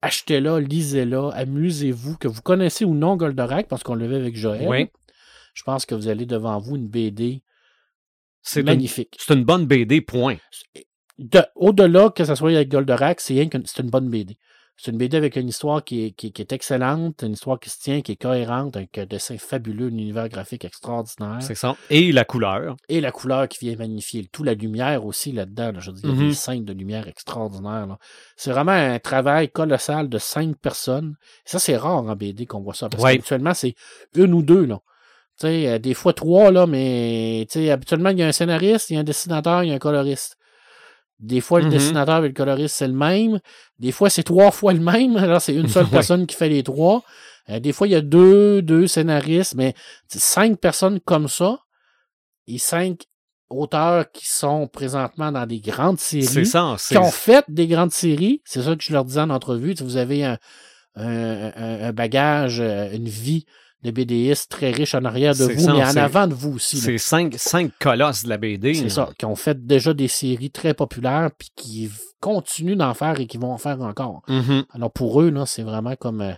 [0.02, 4.68] achetez-la, lisez-la, amusez-vous, que vous connaissez ou non Goldorak, parce qu'on le avec Joël.
[4.68, 4.88] Oui.
[5.52, 7.42] Je pense que vous avez devant vous une BD
[8.42, 9.16] C'est une, magnifique.
[9.18, 10.36] c'est une bonne BD, point.
[11.18, 14.36] de- au-delà que ça soit avec Goldorak, c'est rien que c'est une bonne BD.
[14.76, 17.68] C'est une BD avec une histoire qui est, qui, qui est excellente, une histoire qui
[17.70, 21.36] se tient, qui est cohérente, avec un dessin fabuleux, un univers graphique extraordinaire.
[21.40, 21.76] C'est ça.
[21.90, 22.74] Et la couleur.
[22.88, 25.72] Et la couleur qui vient magnifier le tout, la lumière aussi là-dedans.
[25.72, 25.78] là.
[25.78, 27.96] je veux dire, il y a des scènes de lumière extraordinaires.
[28.36, 31.14] C'est vraiment un travail colossal de cinq personnes.
[31.44, 32.88] Ça, c'est rare en BD qu'on voit ça.
[32.88, 33.12] Parce Ouais.
[33.12, 33.74] qu'habituellement, c'est
[34.16, 34.64] une ou deux.
[34.64, 34.80] Là.
[35.40, 38.32] Tu sais, euh, des fois trois, là, mais tu sais, habituellement, il y a un
[38.32, 40.36] scénariste, il y a un dessinateur, il y a un coloriste.
[41.18, 41.70] Des fois, le Mhm.
[41.72, 43.38] dessinateur et le coloriste, c'est le même.
[43.78, 45.16] Des fois, c'est trois fois le même.
[45.30, 45.90] Alors, c'est une seule Ouais.
[45.90, 47.02] personne qui fait les trois.
[47.48, 49.74] Euh, des fois, il y a deux, deux scénaristes, mais
[50.08, 51.58] cinq personnes comme ça
[52.46, 53.02] et cinq
[53.50, 56.76] auteurs qui sont présentement dans des grandes séries ça.
[56.88, 58.40] qui ont fait des grandes séries.
[58.44, 59.74] C'est ça que je leur disais en entrevue.
[59.80, 60.38] Vous avez un,
[60.96, 63.44] un- un- un bagage, euh, une vie
[63.82, 66.76] de BDiste très riche en arrière de vous, ça, mais en avant de vous aussi.
[66.78, 68.74] c'est cinq, cinq colosses de la BD.
[68.74, 73.18] C'est ça, qui ont fait déjà des séries très populaires, puis qui continuent d'en faire
[73.18, 74.22] et qui vont en faire encore.
[74.28, 74.64] Mhm.
[74.72, 76.20] Alors pour eux, c'est vraiment comme...
[76.20, 76.32] euh,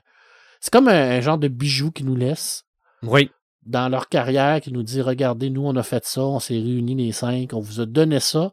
[0.60, 2.64] c'est comme un, un genre de bijou qu'ils nous laissent
[3.02, 3.30] Oui.
[3.66, 6.94] dans leur carrière, qui nous dit, regardez, nous, on a fait ça, on s'est réunis
[6.94, 8.52] les cinq, on vous a donné ça,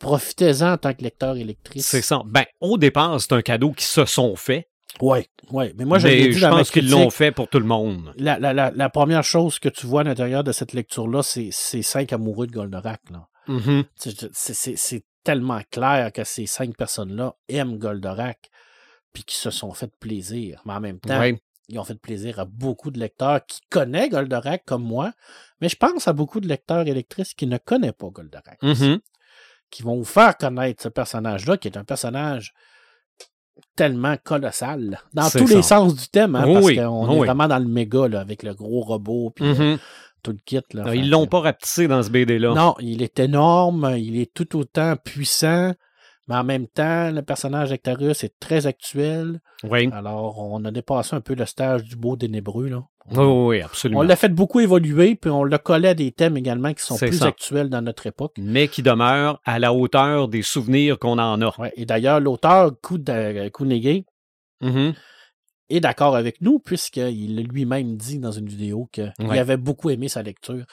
[0.00, 1.86] profitez-en en tant que lecteur et lectrice.
[1.86, 2.22] C'est ça.
[2.26, 4.68] Ben, au départ, c'est un cadeau qui se sont fait.
[5.00, 5.72] Oui, oui.
[5.76, 7.64] Mais moi, je l'ai mais dit je dans pense qu'ils l'ont fait pour tout le
[7.64, 8.12] monde.
[8.16, 11.48] La, la, la, la première chose que tu vois à l'intérieur de cette lecture-là, c'est
[11.50, 13.00] c'est cinq amoureux de Goldorak.
[13.48, 13.84] Mhm.
[13.96, 18.50] C'est- tellement clair que ces cinq personnes-là aiment Goldorak
[19.12, 20.60] puis qui se sont fait plaisir.
[20.66, 21.40] Mais en même temps, Ouais.
[21.68, 25.12] ils ont fait plaisir à beaucoup de lecteurs qui connaissent Goldorak comme moi,
[25.60, 28.98] mais je pense à beaucoup de lecteurs et lectrices qui ne connaissent pas Goldorak, Mhm.
[29.70, 32.52] qui vont vous faire connaître ce personnage-là, qui est un personnage
[33.76, 35.54] tellement colossal, dans tous ça.
[35.56, 36.76] les sens du thème, hein, Oui, parce oui.
[36.76, 39.78] qu'on Oui, est vraiment dans le méga, là, avec le gros robot, puis euh, Mhm.
[40.22, 40.56] tout le kit.
[40.74, 42.54] Là, Non, Fait Ils l'ont pas rapetissé dans ce BD-là.
[42.54, 45.72] non, il est énorme, il est tout autant puissant,
[46.32, 49.40] mais en même temps, le personnage d'Actarus est très actuel.
[49.64, 49.90] Oui.
[49.92, 52.68] Alors, on a dépassé un peu le stage du beau ténébreux.
[52.68, 52.82] Là.
[53.10, 54.00] Oui, oui, oui, absolument.
[54.00, 56.96] On l'a fait beaucoup évoluer, puis on l'a collé à des thèmes également qui sont
[56.96, 57.26] plus ça.
[57.26, 58.32] actuels dans notre époque.
[58.38, 61.54] Mais qui demeure à la hauteur des souvenirs qu'on en a.
[61.60, 63.04] Ouais, Et d'ailleurs, l'auteur Kou-
[63.52, 64.04] Kounegay
[64.62, 64.94] Mhm.
[65.68, 69.38] est d'accord avec nous, puisqu'il lui-même dit dans une vidéo qu'il Ouais.
[69.38, 70.64] avait beaucoup aimé sa lecture.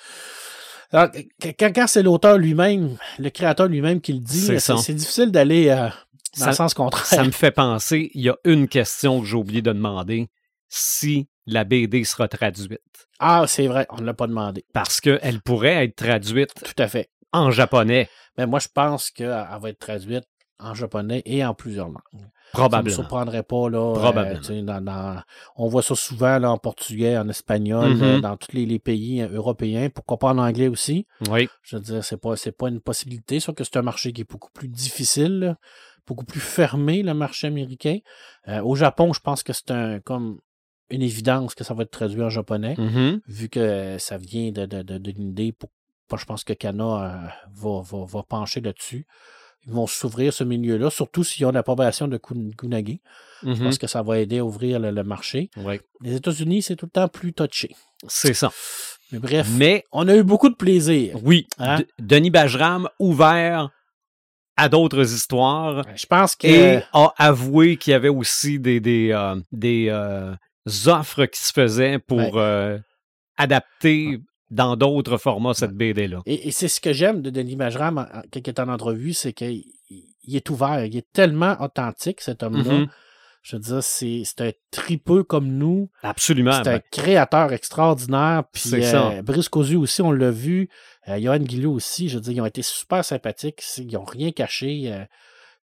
[0.91, 4.93] Alors, qu- quand, quand c'est l'auteur lui-même, le créateur lui-même qui le dit, C'est c'est
[4.93, 5.87] difficile d'aller euh,
[6.37, 7.05] dans Ça- le sens contraire.
[7.05, 10.29] Ça me fait penser, il y a une question que j'ai oublié de demander.
[10.67, 12.79] Si la BD sera traduite.
[13.19, 14.65] Ah, c'est vrai, on ne l'a pas demandé.
[14.73, 17.09] Parce qu'elle pourrait être traduite Tout à fait.
[17.33, 20.23] en japonais, Mais moi, je pense qu'elle va être traduite
[20.59, 22.27] en japonais et en plusieurs langues.
[22.53, 22.95] Ça ne me probablement.
[22.95, 23.69] surprendrait pas.
[23.69, 24.39] Là, Probablement.
[24.49, 25.21] euh, dans- dans-
[25.55, 29.21] on voit ça souvent là, en portugais, en espagnol, euh, dans tous les, les pays
[29.21, 29.89] euh, européens.
[29.89, 31.05] Pourquoi pas en anglais aussi?
[31.29, 34.21] Oui, Je veux dire, pas, c'est pas une possibilité, sauf que c'est un marché qui
[34.21, 35.57] est beaucoup plus difficile, là,
[36.07, 37.99] beaucoup plus fermé, le marché américain.
[38.47, 40.39] Euh, au Japon, je pense que c'est un comme
[40.89, 43.21] une évidence que ça va être traduit en japonais, Mhm.
[43.27, 45.69] vu que ça vient de, de, de- d'une idée pour.
[46.09, 46.83] moi, Je pense que Kana
[47.53, 49.05] va, va, va pencher là-dessus.
[49.67, 52.97] Ils vont s'ouvrir ce milieu-là, surtout s'ils ont l'approbation de Kun- Kunage.
[53.43, 55.49] Je pense que ça va aider à ouvrir le, le marché.
[56.01, 57.75] Les États-Unis, c'est tout le temps plus touché.
[58.07, 58.51] c'est ça.
[59.11, 61.17] Mais bref, Mais on a eu beaucoup de plaisir.
[61.23, 61.79] oui, Hein?
[61.99, 63.69] Denis Bajram ouvert
[64.57, 69.11] à d'autres histoires Je pense que et a avoué qu'il y avait aussi des, des,
[69.11, 70.35] euh, des euh,
[70.87, 72.31] offres qui se faisaient pour Ouais.
[72.35, 72.79] euh,
[73.37, 74.19] adapter
[74.51, 76.21] dans d'autres formats cette BD-là.
[76.25, 79.33] Et, et c'est ce que j'aime de Denis Majram quand il est en entrevue, c'est
[79.33, 82.79] qu'il il est ouvert, il est tellement authentique, cet homme-là.
[82.79, 82.87] Mhm.
[83.41, 85.89] Je veux dire, c'est un tripeux comme nous.
[86.03, 86.51] Absolument.
[86.51, 88.43] C'est un ben, créateur extraordinaire.
[88.51, 89.11] Puis C'est ça.
[89.11, 90.69] euh, Brice Cosu aussi, on l'a vu.
[91.07, 92.09] Euh, Johan Guillot aussi.
[92.09, 93.63] Je veux dire, ils ont été super sympathiques.
[93.77, 94.91] Ils n'ont rien caché.
[94.91, 95.05] euh,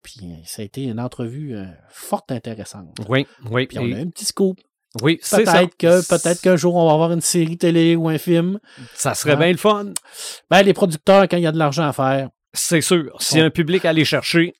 [0.03, 2.95] puis ça a été une entrevue euh, fort intéressante.
[3.09, 3.65] oui, oui.
[3.65, 4.59] Puis on a un petit scoop.
[5.01, 5.51] Oui, c'est ça.
[5.53, 8.59] Peut-être que peut-être qu'un jour on va avoir une série télé ou un film.
[8.93, 9.35] Ça serait Ah.
[9.37, 9.87] bien le fun.
[10.51, 13.15] Ben, les producteurs, quand il y a de l'argent à faire, C'est sûr.
[13.19, 14.53] S'il y a un public à aller chercher,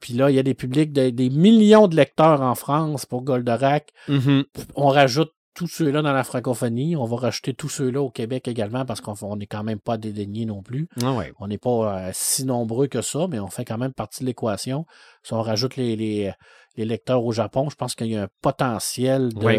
[0.00, 3.22] Puis là, il y a des publics, de- des millions de lecteurs en France pour
[3.22, 3.90] Goldorak.
[4.08, 4.44] mhm,
[4.74, 6.96] On rajoute tous ceux-là dans la francophonie.
[6.96, 10.44] On va rajouter tous ceux-là au Québec également parce qu'on n'est quand même pas dédaigné
[10.46, 10.88] non plus.
[11.02, 11.32] ah ouais.
[11.40, 14.26] On n'est pas euh, si nombreux que ça, mais on fait quand même partie de
[14.26, 14.86] l'équation.
[15.22, 16.32] Si on rajoute les, les,
[16.76, 19.56] les lecteurs au Japon, je pense qu'il y a un potentiel de Oui.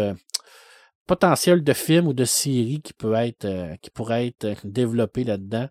[1.06, 5.24] potentiel de film ou de série qui peut être euh, qui pourrait être euh, développé
[5.24, 5.68] là-dedans.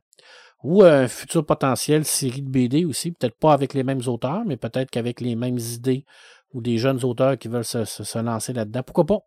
[0.63, 4.55] Ou un futur potentiel série de BD aussi, peut-être pas avec les mêmes auteurs, mais
[4.55, 6.05] peut-être qu'avec les mêmes idées
[6.53, 8.83] ou des jeunes auteurs qui veulent se, se- se lancer là-dedans.
[8.83, 9.19] Pourquoi pas?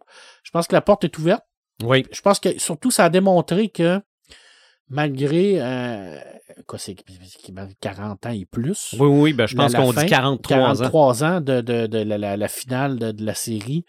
[0.43, 1.43] Je pense que la porte est ouverte
[1.85, 4.01] Oui, je pense que surtout, ça a démontré que
[4.89, 6.19] malgré euh,
[6.67, 6.95] quoi, c'est
[7.81, 9.33] 40 ans et plus, oui, oui.
[9.33, 10.65] Ben, je pense qu'on dit 43 ans.
[10.75, 13.85] 43 ans de, de, de la, la- la finale de, de la série,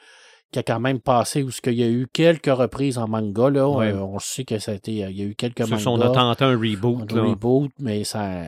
[0.52, 3.50] qui a quand même passé où ce qu'il y a eu quelques reprises en manga.
[3.50, 3.92] Là, Ouais.
[3.92, 5.84] Euh, on sait que ça a été, il y a eu quelques mangas.
[5.88, 7.12] on a tenté un reboot.
[7.12, 7.22] un là.
[7.24, 8.48] reboot, mais ça, euh,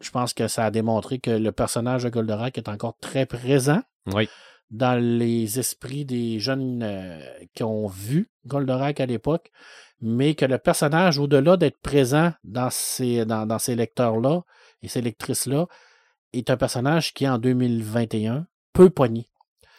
[0.00, 3.82] je pense que ça a démontré que le personnage de Goldorak est encore très présent
[4.14, 4.28] Oui,
[4.70, 7.20] dans les esprits des jeunes euh,
[7.54, 9.50] qui ont vu Goldorak à l'époque,
[10.00, 14.42] mais que le personnage, au-delà d'être présent dans ces, dans, dans ces lecteurs-là
[14.82, 15.66] et ces lectrices-là,
[16.32, 19.28] est un personnage qui, en 2021, peut pogner.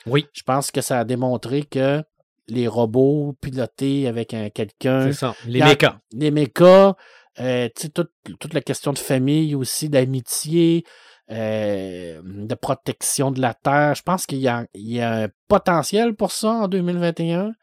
[0.06, 2.02] oui, Je pense que ça a démontré que
[2.48, 5.36] les robots pilotés avec un quelqu'un, c'est ça.
[5.46, 6.00] Les a- mécas.
[6.14, 6.96] les mécas,
[7.40, 8.10] euh, toute,
[8.40, 10.86] toute la question de famille aussi, d'amitié,
[11.32, 13.96] euh, de protection de la Terre.
[13.96, 17.54] Je pense qu'il y a, il y a un potentiel pour ça en 2021.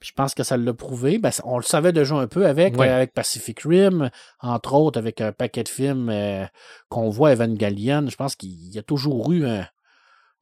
[0.00, 1.18] Puis je pense que ça l'a prouvé.
[1.18, 2.88] Ben, on le savait déjà un peu avec, Ouais.
[2.88, 6.44] euh, avec Pacific Rim, entre autres, avec un paquet de films euh,
[6.88, 8.06] qu'on voit Evangelion.
[8.08, 9.66] Je pense qu'il y a toujours eu un-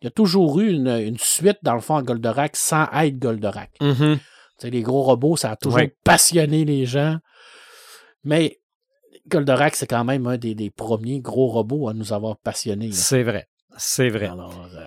[0.03, 3.19] il y a toujours eu une, une suite, dans le fond, à Goldorak sans être
[3.19, 3.71] Goldorak.
[3.81, 4.19] Mhm.
[4.59, 5.97] Sais, les gros robots, ça a toujours Ouais.
[6.05, 7.17] passionné les gens.
[8.25, 8.59] Mais
[9.29, 12.91] Goldorak, c'est quand même un des, des premiers gros robots à nous avoir passionnés.
[12.93, 13.49] C'est vrai.
[13.77, 14.27] C'est vrai.
[14.27, 14.87] Alors, euh,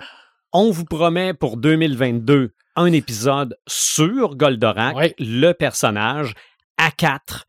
[0.54, 6.34] On vous promet pour 2022 un épisode sur Goldorak, le personnage,
[6.78, 7.46] à quatre,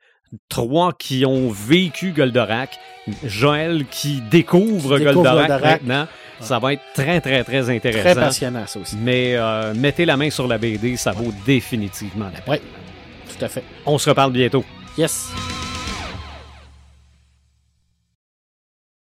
[0.48, 2.78] trois qui ont vécu Goldorak,
[3.24, 5.82] Joël qui découvre, Qui découvre Goldorak, Goldorak.
[5.82, 6.08] maintenant.
[6.40, 8.20] Ça va être très, très, très très intéressant.
[8.20, 8.96] passionnant, ça aussi.
[8.96, 12.54] Mais euh, mettez la main sur la BD, ça vaut définitivement la peine.
[12.54, 12.62] Ouais.
[13.38, 13.62] Tout à fait.
[13.86, 14.64] On se reparle bientôt.
[14.98, 15.30] Yes.